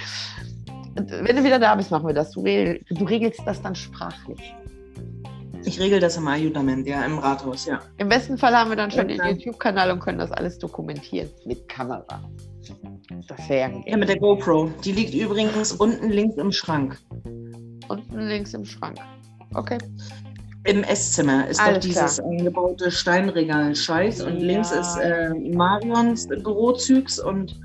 Und 0.97 1.11
wenn 1.11 1.37
du 1.37 1.42
wieder 1.42 1.59
da 1.59 1.75
bist, 1.75 1.90
machen 1.90 2.07
wir 2.07 2.14
das. 2.14 2.31
Du, 2.31 2.42
regel, 2.42 2.81
du 2.88 3.05
regelst 3.05 3.40
das 3.45 3.61
dann 3.61 3.75
sprachlich. 3.75 4.55
Ich 5.64 5.81
regel 5.81 6.01
das 6.01 6.16
im 6.16 6.27
Ayudament, 6.27 6.87
ja, 6.87 7.05
im 7.05 7.18
Rathaus, 7.18 7.66
ja. 7.66 7.81
Im 7.98 8.09
besten 8.09 8.37
Fall 8.37 8.55
haben 8.55 8.70
wir 8.70 8.77
dann 8.77 8.90
schon 8.90 9.09
den 9.09 9.20
YouTube-Kanal 9.25 9.90
und 9.90 10.01
können 10.01 10.18
das 10.18 10.33
alles 10.33 10.59
dokumentieren 10.59 11.31
mit 11.44 11.68
Kamera. 11.68 12.22
Das 13.29 13.48
wäre 13.48 13.83
ja, 13.87 13.96
mit 13.96 14.09
der 14.09 14.18
GoPro. 14.18 14.70
Die 14.85 14.92
liegt 14.92 15.14
übrigens 15.14 15.72
unten 15.72 16.11
links 16.11 16.37
im 16.37 16.53
Schrank. 16.53 16.98
Unten 17.88 18.20
links 18.29 18.55
im 18.55 18.64
Schrank. 18.64 18.98
Okay. 19.55 19.79
Im 20.64 20.85
Esszimmer 20.85 21.48
ist 21.48 21.61
Alles 21.61 21.79
doch 21.79 21.83
dieses 21.83 22.16
klar. 22.18 22.31
eingebaute 22.31 22.90
Steinregal-Scheiß 22.90 24.22
und 24.22 24.38
ja. 24.38 24.46
links 24.46 24.70
ist 24.70 24.96
äh, 24.96 25.31
Marions 25.53 26.29
Bürozügs 26.29 27.18
und 27.18 27.59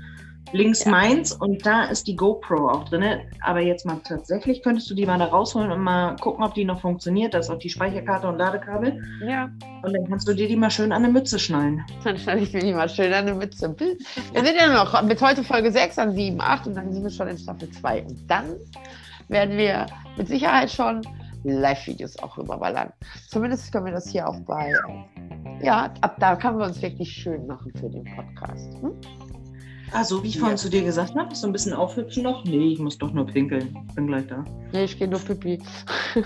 links 0.52 0.84
ja. 0.84 0.90
meins 0.90 1.32
und 1.32 1.64
da 1.64 1.84
ist 1.84 2.06
die 2.06 2.16
GoPro 2.16 2.68
auch 2.68 2.84
drin. 2.88 3.20
Aber 3.40 3.60
jetzt 3.60 3.86
mal 3.86 4.00
tatsächlich 4.04 4.62
könntest 4.62 4.90
du 4.90 4.94
die 4.94 5.06
mal 5.06 5.18
da 5.18 5.26
rausholen 5.26 5.70
und 5.70 5.80
mal 5.80 6.16
gucken, 6.16 6.44
ob 6.44 6.54
die 6.54 6.64
noch 6.64 6.80
funktioniert. 6.80 7.34
Da 7.34 7.38
ist 7.38 7.50
auch 7.50 7.58
die 7.58 7.70
Speicherkarte 7.70 8.28
und 8.28 8.38
Ladekabel. 8.38 9.02
Ja. 9.26 9.50
Und 9.82 9.92
dann 9.92 10.08
kannst 10.08 10.28
du 10.28 10.34
dir 10.34 10.48
die 10.48 10.56
mal 10.56 10.70
schön 10.70 10.92
an 10.92 11.04
eine 11.04 11.12
Mütze 11.12 11.38
schnallen. 11.38 11.84
Dann 12.04 12.18
schnalle 12.18 12.40
ich 12.40 12.52
mir 12.52 12.60
die 12.60 12.72
mal 12.72 12.88
schön 12.88 13.12
an 13.12 13.26
eine 13.26 13.34
Mütze. 13.34 13.74
Wir 13.78 14.44
sind 14.44 14.56
ja 14.56 14.72
noch 14.72 15.02
mit 15.02 15.20
heute 15.20 15.42
Folge 15.44 15.70
6, 15.70 15.96
dann 15.96 16.12
7, 16.12 16.40
8 16.40 16.66
und 16.68 16.74
dann 16.74 16.92
sind 16.92 17.02
wir 17.02 17.10
schon 17.10 17.28
in 17.28 17.38
Staffel 17.38 17.70
2. 17.70 18.02
Und 18.02 18.30
dann 18.30 18.56
werden 19.28 19.56
wir 19.56 19.86
mit 20.16 20.28
Sicherheit 20.28 20.70
schon 20.70 21.02
Live-Videos 21.44 22.18
auch 22.18 22.36
rüberballern. 22.36 22.92
Zumindest 23.28 23.72
können 23.72 23.86
wir 23.86 23.92
das 23.92 24.08
hier 24.08 24.28
auch 24.28 24.38
bei. 24.40 24.74
Ja, 25.62 25.92
ab 26.00 26.16
da 26.18 26.36
können 26.36 26.58
wir 26.58 26.66
uns 26.66 26.80
wirklich 26.82 27.10
schön 27.10 27.46
machen 27.46 27.72
für 27.78 27.88
den 27.88 28.04
Podcast. 28.04 28.74
Hm? 28.80 28.92
Ah, 29.92 30.04
so 30.04 30.22
wie 30.22 30.28
ich 30.28 30.38
vorhin 30.38 30.58
zu 30.58 30.68
dir 30.68 30.82
gesagt 30.82 31.14
habe, 31.14 31.34
so 31.34 31.46
ein 31.46 31.52
bisschen 31.52 31.72
aufhübschen 31.72 32.22
noch? 32.22 32.44
Nee, 32.44 32.72
ich 32.72 32.78
muss 32.78 32.98
doch 32.98 33.10
nur 33.12 33.26
pinkeln. 33.26 33.76
Ich 33.88 33.94
bin 33.94 34.06
gleich 34.06 34.26
da. 34.26 34.44
Nee, 34.72 34.84
ich 34.84 34.98
gehe 34.98 35.08
nur 35.08 35.20
pipi. 35.20 35.60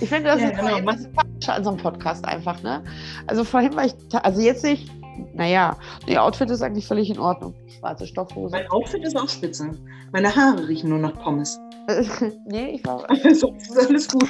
ich 0.00 0.08
finde, 0.08 0.30
das 0.30 0.40
ja, 0.40 0.48
ist 0.48 0.58
genau. 0.58 0.92
sympathisch 0.92 1.48
an 1.48 1.64
so 1.64 1.70
einem 1.70 1.78
Podcast 1.78 2.24
einfach, 2.24 2.62
ne? 2.62 2.82
Also 3.26 3.44
vorhin 3.44 3.76
war 3.76 3.84
ich, 3.84 3.94
also 4.22 4.40
jetzt 4.40 4.64
nicht, 4.64 4.90
naja, 5.34 5.76
ihr 6.06 6.22
Outfit 6.22 6.50
ist 6.50 6.62
eigentlich 6.62 6.86
völlig 6.86 7.10
in 7.10 7.18
Ordnung. 7.18 7.54
Schwarze 7.78 8.06
Stoffhose. 8.06 8.52
Mein 8.52 8.70
Outfit 8.70 9.04
ist 9.04 9.16
auch 9.16 9.28
spitze. 9.28 9.70
Meine 10.12 10.34
Haare 10.34 10.66
riechen 10.68 10.90
nur 10.90 10.98
nach 10.98 11.14
Pommes. 11.14 11.58
nee, 12.46 12.76
ich 12.76 12.84
war. 12.86 13.06
Also, 13.24 13.54
alles 13.76 14.08
gut. 14.08 14.28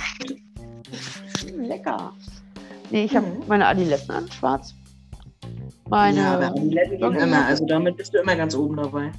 Lecker. 1.57 2.13
Nee, 2.91 3.05
ich 3.05 3.17
habe 3.17 3.27
mhm. 3.27 3.43
meine 3.47 3.67
Adiletten 3.67 4.11
an, 4.11 4.31
schwarz. 4.31 4.75
Meine 5.91 6.19
ja, 6.19 6.35
aber 6.35 6.47
Adiletten 6.47 6.99
gehen 6.99 7.15
immer. 7.15 7.47
Also 7.47 7.67
damit 7.67 7.97
bist 7.97 8.15
du 8.15 8.19
immer 8.19 8.37
ganz 8.37 8.55
oben 8.55 8.77
dabei. 8.77 9.11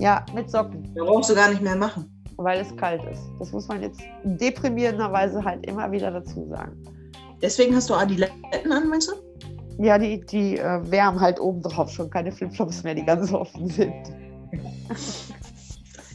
Ja, 0.00 0.24
mit 0.34 0.50
Socken. 0.50 0.92
Da 0.94 1.04
brauchst 1.04 1.30
du 1.30 1.34
gar 1.34 1.48
nicht 1.50 1.62
mehr 1.62 1.76
machen. 1.76 2.10
Weil 2.36 2.60
es 2.60 2.76
kalt 2.76 3.02
ist. 3.10 3.22
Das 3.38 3.52
muss 3.52 3.66
man 3.68 3.82
jetzt 3.82 4.00
deprimierenderweise 4.24 5.44
halt 5.44 5.66
immer 5.66 5.90
wieder 5.90 6.10
dazu 6.10 6.46
sagen. 6.48 6.76
Deswegen 7.40 7.74
hast 7.74 7.88
du 7.88 7.94
Adiletten 7.94 8.72
an, 8.72 8.88
meinst 8.88 9.10
du? 9.10 9.84
Ja, 9.84 9.96
die, 9.96 10.20
die 10.26 10.58
äh, 10.58 10.90
wärmen 10.90 11.20
halt 11.20 11.40
oben 11.40 11.62
drauf 11.62 11.90
schon 11.90 12.10
keine 12.10 12.32
Flipflops 12.32 12.82
mehr, 12.82 12.94
die 12.94 13.04
ganz 13.04 13.32
offen 13.32 13.68
sind. 13.68 13.92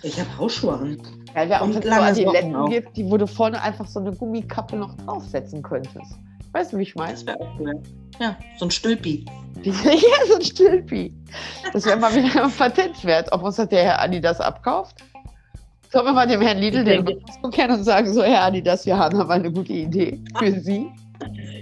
Ich 0.06 0.20
habe 0.20 0.38
Hausschuhe 0.38 0.74
an. 0.74 0.98
Ja, 1.34 1.48
wir 1.48 1.62
auch 1.62 1.72
so 1.72 1.89
Adiletten 1.89 2.66
gibt, 2.66 2.98
die 2.98 3.10
wo 3.10 3.16
du 3.16 3.26
vorne 3.26 3.62
einfach 3.62 3.88
so 3.88 4.02
eine 4.02 4.12
Gummikappe 4.12 4.76
noch 4.76 4.96
draufsetzen 4.98 5.63
könntest. 5.63 6.20
Weißt 6.54 6.72
du, 6.72 6.78
wie 6.78 6.84
ich 6.84 6.96
meine? 6.96 7.13
Das 7.13 7.26
wäre 7.26 7.39
auch 7.42 7.60
cool. 7.60 7.82
Ja, 8.20 8.38
so 8.58 8.66
ein 8.66 8.72
Stülpi. 8.72 9.26
ja, 9.63 9.74
so 10.28 10.36
ein 10.36 10.42
Stülpi. 10.42 11.12
Das 11.74 11.86
wäre 11.86 11.98
mal 11.98 12.13
wieder 12.16 12.44
ein 12.44 12.52
Patent 12.52 13.04
wert, 13.04 13.32
ob 13.32 13.44
uns 13.44 13.56
das 13.56 13.68
der 13.70 13.84
Herr 13.84 14.02
Adidas 14.02 14.39
abkauft. 14.39 15.04
Sollen 15.92 16.06
wir 16.06 16.13
mal 16.13 16.28
dem 16.28 16.42
Herrn 16.42 16.60
Lidl 16.60 16.84
den 16.84 17.08
Rücken 17.08 17.52
kennen 17.52 17.78
und 17.78 17.84
sagen, 17.84 18.12
so 18.12 18.24
Herr 18.24 18.44
Adidas, 18.44 18.86
wir 18.86 18.98
haben 18.98 19.20
aber 19.20 19.34
eine 19.34 19.52
gute 19.52 19.74
Idee 19.74 20.20
für 20.39 20.60
Sie. 20.60 20.88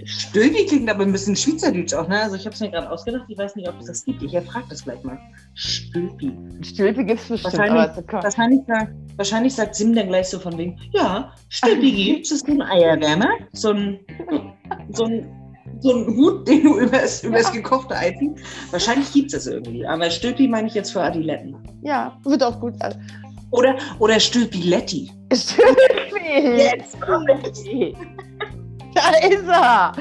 Stülpi 0.04 0.66
klingt 0.66 0.90
aber 0.90 1.02
ein 1.04 1.12
bisschen 1.12 1.36
Schweizerdeutsch 1.36 1.94
auch, 1.94 2.08
ne? 2.08 2.20
Also 2.20 2.36
ich 2.36 2.44
habe 2.44 2.54
es 2.54 2.60
mir 2.60 2.70
gerade 2.70 2.90
ausgedacht, 2.90 3.24
ich 3.28 3.38
weiß 3.38 3.56
nicht, 3.56 3.68
ob 3.68 3.78
es 3.80 3.86
das 3.86 4.04
gibt. 4.04 4.22
Ich 4.22 4.34
erfrage 4.34 4.66
das 4.68 4.84
gleich 4.84 5.02
mal. 5.04 5.18
Stülpi. 5.54 6.32
Stülpi 6.62 7.04
gibt 7.04 7.20
es 7.20 7.28
bestimmt. 7.28 7.58
Wahrscheinlich, 7.58 8.12
wahrscheinlich, 8.12 8.60
sagt, 8.66 8.92
wahrscheinlich 9.16 9.54
sagt 9.54 9.74
Sim 9.74 9.94
dann 9.94 10.08
gleich 10.08 10.28
so 10.28 10.38
von 10.38 10.56
wegen, 10.58 10.78
ja, 10.92 11.32
Stülpi 11.48 11.92
gibt 12.04 12.26
es, 12.26 12.32
ist 12.32 12.48
ein 12.48 12.62
Eierwärmer, 12.62 13.30
so 13.52 13.70
ein, 13.70 14.00
so 14.90 15.04
ein 15.04 15.26
so 15.80 15.92
ein 15.92 16.16
Hut, 16.16 16.46
den 16.46 16.62
du 16.62 16.78
übers, 16.78 17.24
übers 17.24 17.46
ja. 17.46 17.60
gekochte 17.60 17.96
Ei 17.96 18.12
ziehst. 18.12 18.44
Wahrscheinlich 18.70 19.12
gibt 19.12 19.32
es 19.32 19.44
das 19.44 19.52
irgendwie. 19.52 19.84
Aber 19.84 20.10
Stülpi 20.10 20.46
meine 20.46 20.68
ich 20.68 20.74
jetzt 20.74 20.92
für 20.92 21.02
Adiletten. 21.02 21.56
Ja, 21.82 22.16
wird 22.24 22.42
auch 22.42 22.60
gut. 22.60 22.74
Oder, 23.50 23.76
oder 23.98 24.18
Stülpiletti. 24.18 25.10
Stülpi! 25.32 26.56
Jetzt 26.56 27.00
kommt 27.00 27.28
Da 28.94 29.10
ist 29.26 29.48
er! 29.48 29.92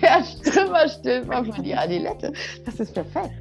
Der 0.00 0.24
Stümper 0.24 0.88
Stülper 0.88 1.44
für 1.44 1.62
die 1.62 1.74
Adilette. 1.74 2.32
Das 2.64 2.80
ist 2.80 2.94
perfekt. 2.94 3.34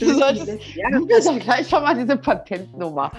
Du 0.00 0.14
solltest 0.14 0.48
ja, 0.74 0.88
doch 0.90 1.38
gleich 1.38 1.68
schon 1.68 1.82
mal 1.82 1.94
diese 1.94 2.16
Patentnummer. 2.16 3.12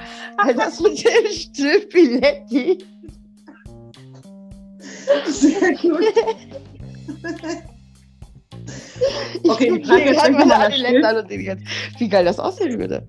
Weil 0.44 0.56
das 0.56 0.80
mit 0.80 1.04
dem 1.04 1.32
Stülpiletti. 1.32 2.84
Sehr 5.28 5.74
gut. 5.74 6.04
okay, 9.48 9.78
ich 9.78 9.88
frage 9.88 10.06
jetzt 10.06 10.32
mal 10.32 11.30
Wie 12.00 12.10
geil 12.10 12.26
das 12.26 12.40
aussehen 12.40 12.80
würde. 12.80 13.06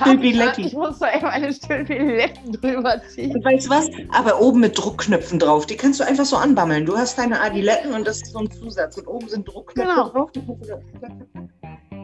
Stülpiletti. 0.00 0.62
Ich 0.62 0.72
muss 0.74 0.98
da 0.98 1.08
immer 1.08 1.30
eine 1.30 1.52
Stülpiletten 1.52 2.52
drüber 2.52 3.00
ziehen. 3.08 3.34
Und 3.36 3.44
weißt 3.44 3.66
du 3.66 3.70
was? 3.70 3.88
Aber 4.10 4.40
oben 4.40 4.60
mit 4.60 4.78
Druckknöpfen 4.78 5.38
drauf. 5.38 5.66
Die 5.66 5.76
kannst 5.76 6.00
du 6.00 6.04
einfach 6.04 6.24
so 6.24 6.36
anbammeln. 6.36 6.86
Du 6.86 6.96
hast 6.96 7.18
deine 7.18 7.40
Adiletten 7.40 7.92
und 7.92 8.06
das 8.06 8.22
ist 8.22 8.32
so 8.32 8.38
ein 8.40 8.50
Zusatz. 8.50 8.96
Und 8.98 9.06
oben 9.06 9.28
sind 9.28 9.46
Druckknöpfe 9.48 9.90
Genau. 9.90 10.08
drauf. 10.08 10.30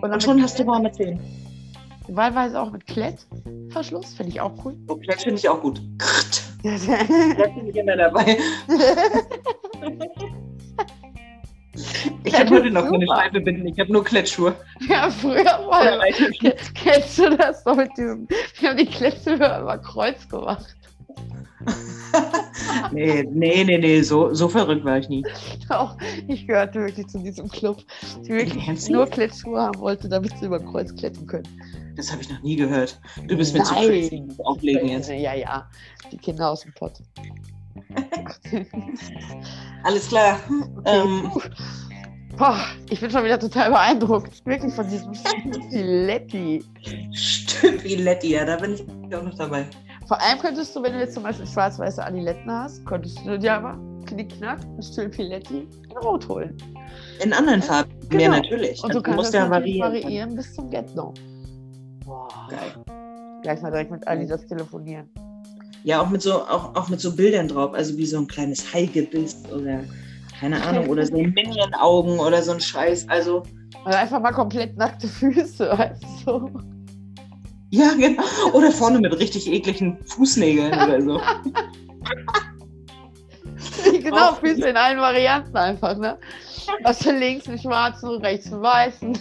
Und, 0.02 0.12
und 0.12 0.22
schon 0.22 0.42
hast 0.42 0.59
du 0.59 0.66
warme 0.66 0.90
Zähne. 0.92 1.20
Wahlweise 2.09 2.61
auch 2.61 2.70
mit 2.70 2.87
Klettverschluss, 2.87 4.12
finde 4.14 4.33
ich 4.33 4.40
auch 4.40 4.52
cool. 4.64 4.76
Oh, 4.88 4.96
Klett 4.96 5.22
finde 5.22 5.38
ich 5.38 5.48
auch 5.48 5.61
gut. 5.62 5.80
Klett 6.62 7.54
bin 7.54 7.68
ich 7.68 7.76
immer 7.76 7.96
dabei. 7.96 8.37
Ich 12.34 12.40
habe 12.40 12.56
heute 12.56 12.70
noch 12.70 12.90
keine. 12.90 13.06
Scheibe 13.06 13.40
binden. 13.40 13.66
Ich 13.66 13.78
habe 13.78 13.92
nur 13.92 14.04
Klettschuhe. 14.04 14.54
ja, 14.88 15.08
früher 15.10 15.44
mal. 15.44 16.00
Kennst 16.74 17.18
du 17.18 17.36
das 17.36 17.64
noch 17.64 17.76
mit 17.76 17.90
diesem? 17.96 18.28
Wir 18.58 18.70
haben 18.70 18.76
die 18.76 18.86
Kletze 18.86 19.34
über 19.34 19.78
Kreuz 19.78 20.28
gemacht. 20.28 20.76
nee, 22.92 23.22
nee, 23.30 23.64
nee, 23.64 23.78
nee. 23.78 24.02
So, 24.02 24.34
so 24.34 24.48
verrückt 24.48 24.84
war 24.84 24.98
ich 24.98 25.08
nie. 25.08 25.24
Auch 25.68 25.96
ich 26.28 26.46
gehörte 26.46 26.80
wirklich 26.80 27.06
zu 27.06 27.18
diesem 27.18 27.48
Club, 27.48 27.82
die 28.22 28.30
wirklich 28.30 28.66
Ernsthaft? 28.66 28.92
nur 28.92 29.06
Klettschuhe 29.06 29.60
haben 29.60 29.80
wollte, 29.80 30.08
damit 30.08 30.36
sie 30.38 30.46
über 30.46 30.60
Kreuz 30.60 30.94
klettern 30.94 31.26
können. 31.26 31.48
Das 31.96 32.10
habe 32.10 32.22
ich 32.22 32.30
noch 32.30 32.42
nie 32.42 32.56
gehört. 32.56 33.00
Du 33.28 33.36
bist 33.36 33.54
mir 33.54 33.62
zu 33.62 33.74
crazy. 33.74 34.26
Auflegen 34.38 34.88
jetzt. 34.88 35.08
Ja, 35.08 35.34
ja. 35.34 35.70
Die 36.10 36.18
Kinder 36.18 36.50
aus 36.50 36.62
dem 36.62 36.72
Pott. 36.74 36.94
Alles 39.84 40.08
klar. 40.08 40.40
Ähm, 40.84 41.30
Boah, 42.36 42.58
ich 42.90 43.00
bin 43.00 43.10
schon 43.10 43.24
wieder 43.24 43.38
total 43.38 43.70
beeindruckt. 43.70 44.44
Wirklich 44.44 44.74
von 44.74 44.88
diesem 44.88 45.12
Stiletti. 45.14 46.64
Stüppiletti, 47.12 48.32
ja, 48.32 48.44
da 48.44 48.56
bin 48.56 48.74
ich 48.74 48.82
auch 49.14 49.22
noch 49.22 49.34
dabei. 49.36 49.66
Vor 50.08 50.20
allem 50.20 50.38
könntest 50.40 50.74
du, 50.74 50.82
wenn 50.82 50.92
du 50.94 50.98
jetzt 50.98 51.14
zum 51.14 51.22
Beispiel 51.22 51.46
schwarz-weiße 51.46 52.04
Adiletten 52.04 52.50
hast, 52.50 52.84
könntest 52.84 53.18
du 53.24 53.38
dir 53.38 53.54
aber 53.54 53.78
knickknack 54.06 54.58
ein 54.64 54.82
Stülpiletti 54.82 55.68
in 55.90 55.96
Rot 55.98 56.28
holen. 56.28 56.56
In 57.22 57.32
anderen 57.32 57.62
Farben. 57.62 57.90
Ja, 58.12 58.18
Genau. 58.18 58.36
natürlich. 58.36 58.82
Und 58.82 58.90
Also, 58.90 58.98
du 58.98 59.02
kannst 59.02 59.16
musst 59.16 59.34
ja 59.34 59.48
variieren. 59.48 59.92
variieren 59.92 60.34
bis 60.36 60.52
zum 60.54 60.68
Get-No. 60.70 61.14
Boah. 62.04 62.28
Geil. 62.50 62.84
Gleich 63.42 63.62
mal 63.62 63.70
direkt 63.70 63.90
mit 63.92 64.06
Adidas 64.06 64.44
telefonieren. 64.46 65.08
Ja, 65.84 66.00
auch 66.02 66.08
mit 66.10 66.20
so, 66.22 66.34
auch, 66.42 66.74
auch 66.74 66.88
mit 66.88 67.00
so 67.00 67.14
Bildern 67.14 67.46
drauf, 67.48 67.74
also 67.74 67.96
wie 67.96 68.06
so 68.06 68.18
ein 68.18 68.26
kleines 68.26 68.72
Haigebiss 68.74 69.36
oder 69.54 69.80
keine 70.40 70.62
Ahnung, 70.66 70.88
oder 70.88 71.06
so 71.06 71.16
Minion-Augen 71.16 72.18
oder 72.18 72.42
so 72.42 72.52
ein 72.52 72.60
Scheiß. 72.60 73.08
Also, 73.08 73.42
Also 73.84 73.98
einfach 73.98 74.20
mal 74.20 74.32
komplett 74.32 74.76
nackte 74.76 75.06
Füße, 75.08 75.70
weißt 75.78 76.02
du. 76.26 76.50
ja, 77.70 77.92
genau. 77.94 78.22
Oder 78.52 78.70
vorne 78.72 78.98
mit 79.00 79.18
richtig 79.18 79.50
ekligen 79.50 79.96
Fußnägeln 80.06 80.72
oder 80.74 81.00
so. 81.00 81.20
genau, 84.00 84.30
Oh. 84.32 84.34
Füße 84.34 84.68
in 84.68 84.76
allen 84.76 84.98
Varianten 84.98 85.56
einfach, 85.56 85.96
ne? 85.96 86.18
Hast 86.84 87.04
du 87.04 87.12
links 87.12 87.46
einen 87.48 87.58
schwarzen, 87.58 88.08
rechts 88.22 88.50
einen 88.52 88.62
weißen. 88.62 89.18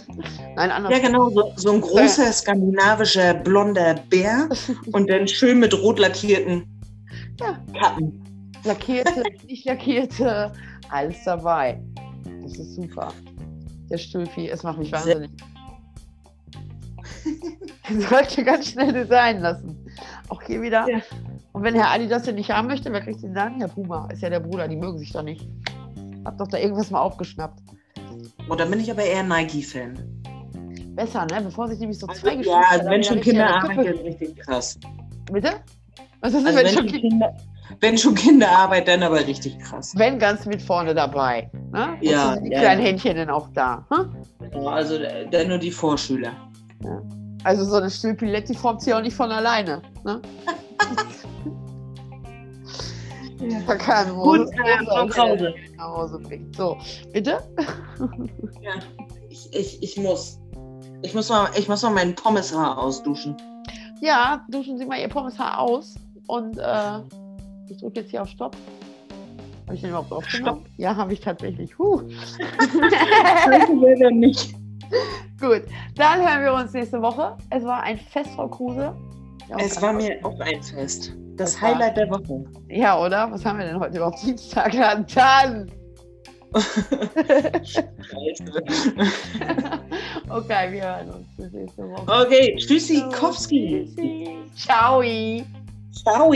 Nein, 0.56 0.70
anders. 0.70 0.92
Ja, 0.92 0.98
genau, 0.98 1.30
so, 1.30 1.52
so 1.56 1.72
ein 1.72 1.80
großer 1.80 2.32
skandinavischer 2.32 3.34
blonder 3.34 3.94
Bär 4.08 4.48
und 4.92 5.10
dann 5.10 5.28
schön 5.28 5.60
mit 5.60 5.74
rot 5.74 5.98
lackierten 5.98 6.64
Ja. 7.40 7.58
Kappen. 7.78 8.20
Lackierte, 8.64 9.22
nicht 9.46 9.66
lackierte, 9.66 10.50
alles 10.90 11.16
dabei. 11.24 11.82
Das 12.42 12.56
ist 12.56 12.74
super. 12.74 13.12
Der 13.90 13.98
Stülpi, 13.98 14.48
es 14.48 14.62
macht 14.62 14.78
mich 14.78 14.92
wahnsinnig. 14.92 15.30
Sollte 18.08 18.44
ganz 18.44 18.70
schnell 18.70 18.92
designen 18.92 19.42
lassen. 19.42 19.86
Auch 20.28 20.42
hier 20.42 20.60
wieder. 20.62 20.86
Ja. 20.88 20.98
Und 21.52 21.62
wenn 21.62 21.74
Herr 21.74 21.90
Adi 21.90 22.08
das 22.08 22.24
denn 22.24 22.34
nicht 22.34 22.50
haben 22.50 22.66
möchte, 22.66 22.92
wer 22.92 23.00
kriegt 23.00 23.22
den 23.22 23.34
dann? 23.34 23.58
Herr 23.60 23.68
Puma 23.68 24.08
ist 24.10 24.22
ja 24.22 24.30
der 24.30 24.40
Bruder, 24.40 24.66
die 24.68 24.76
mögen 24.76 24.98
sich 24.98 25.12
doch 25.12 25.22
nicht. 25.22 25.46
Hab 26.24 26.38
doch 26.38 26.48
da 26.48 26.58
irgendwas 26.58 26.90
mal 26.90 27.00
aufgeschnappt. 27.00 27.60
Oh, 28.48 28.54
da 28.54 28.64
bin 28.64 28.80
ich 28.80 28.90
aber 28.90 29.02
eher 29.04 29.22
Nike-Fan. 29.22 29.94
Besser, 30.94 31.26
ne? 31.26 31.40
Bevor 31.42 31.68
sich 31.68 31.78
nämlich 31.78 31.98
so 31.98 32.06
zwei 32.08 32.34
Ja, 32.36 32.62
also 32.70 32.88
wenn 32.88 33.02
schon 33.02 33.18
richtig 33.18 33.40
an 33.40 33.48
der 33.48 33.60
Kinderarbeit 33.60 33.76
Kuppe- 33.76 33.90
ist 33.90 34.04
richtig 34.04 34.36
krass. 34.38 34.78
Bitte? 35.30 35.50
Was 36.20 36.34
ist 36.34 36.46
denn, 36.46 36.46
Also 36.46 36.58
wenn, 36.58 36.66
wenn 36.66 36.74
schon 36.74 36.88
schon, 36.88 37.00
Ki- 37.00 37.08
Kinder, 37.08 37.36
wenn 37.80 37.96
schon 37.98 38.14
Kinderarbeit, 38.14 38.86
dann 38.88 39.02
aber 39.02 39.26
richtig 39.26 39.58
krass. 39.58 39.92
wenn 39.96 40.18
ganz 40.18 40.46
mit 40.46 40.60
vorne 40.62 40.94
dabei? 40.94 41.50
Ne? 41.72 41.92
Und 42.00 42.02
Ja, 42.02 42.34
sind 42.34 42.44
die 42.44 42.50
ja, 42.52 42.60
kleinen 42.60 42.80
ja. 42.82 42.86
Händchen 42.88 43.16
denn 43.16 43.30
auch 43.30 43.48
da? 43.54 43.86
Hm? 43.92 44.14
Genau, 44.50 44.68
Also 44.68 44.96
äh, 44.96 45.28
dann 45.30 45.48
nur 45.48 45.58
die 45.58 45.70
Vorschüler. 45.70 46.32
Also 47.44 47.64
so 47.64 47.76
eine 47.76 47.90
Stülpiletti 47.90 48.54
formt 48.54 48.82
sie 48.82 48.92
auch 48.94 49.00
nicht 49.02 49.16
von 49.16 49.30
alleine. 49.30 49.82
Ne? 50.04 50.20
Kann 53.78 54.14
Gut, 54.14 54.48
äh, 54.52 54.84
Frau 54.86 55.06
Krause. 55.06 55.54
nach 55.76 55.84
Hause 55.88 56.18
bringt. 56.18 56.56
So, 56.56 56.78
bitte? 57.12 57.38
Ja, 58.62 58.72
ich, 59.28 59.52
ich, 59.52 59.82
ich 59.82 59.96
muss. 59.98 60.38
Ich 61.02 61.12
muss, 61.14 61.28
mal, 61.28 61.50
ich 61.56 61.68
muss 61.68 61.82
mal 61.82 61.90
meinen 61.90 62.14
Pommeshaar 62.14 62.78
ausduschen. 62.78 63.36
Ja, 64.00 64.44
duschen 64.48 64.78
Sie 64.78 64.86
mal 64.86 64.98
Ihr 64.98 65.08
Pommeshaar 65.08 65.58
aus 65.58 65.94
und 66.26 66.56
äh, 66.58 67.00
ich 67.68 67.78
drücke 67.78 68.00
jetzt 68.00 68.10
hier 68.10 68.22
auf 68.22 68.28
Stopp. 68.28 68.56
Habe 69.66 69.74
ich 69.76 69.80
den 69.80 69.90
überhaupt 69.90 70.12
aufgenommen? 70.12 70.64
Ja, 70.76 70.94
habe 70.94 71.12
ich 71.14 71.20
tatsächlich. 71.20 71.76
Huh. 71.78 72.02
Leider 73.80 74.10
nicht. 74.10 74.54
Gut, 75.40 75.62
dann 75.96 76.20
hören 76.20 76.44
wir 76.44 76.52
uns 76.54 76.72
nächste 76.74 77.00
Woche. 77.00 77.36
Es 77.50 77.64
war 77.64 77.82
ein 77.82 77.98
Fest, 77.98 78.30
Frau 78.36 78.46
Kruse. 78.48 78.94
Ja, 79.48 79.56
Es 79.58 79.80
war 79.80 79.92
mir 79.94 80.18
auch 80.24 80.38
ein 80.40 80.62
Fest. 80.62 81.12
Das 81.36 81.54
Das 81.54 81.62
war- 81.62 81.70
Highlight 81.70 81.96
der 81.96 82.10
Woche. 82.10 82.44
Ja, 82.68 82.98
oder? 83.00 83.30
Was 83.30 83.44
haben 83.44 83.58
wir 83.58 83.66
denn 83.66 83.80
heute 83.80 83.96
überhaupt? 83.96 84.22
Dienstag? 84.22 84.72
Ja, 84.74 84.94
dann! 85.14 85.70
okay, 90.30 90.70
wir 90.72 90.82
hören 90.84 91.10
uns 91.10 91.26
bis 91.36 91.52
nächste 91.52 91.82
Woche. 91.82 92.26
Okay, 92.26 92.54
Tschüssikowski. 92.56 93.88
Tschüssi. 93.96 94.28
Ciao. 94.56 95.02
Ciao. 95.92 96.32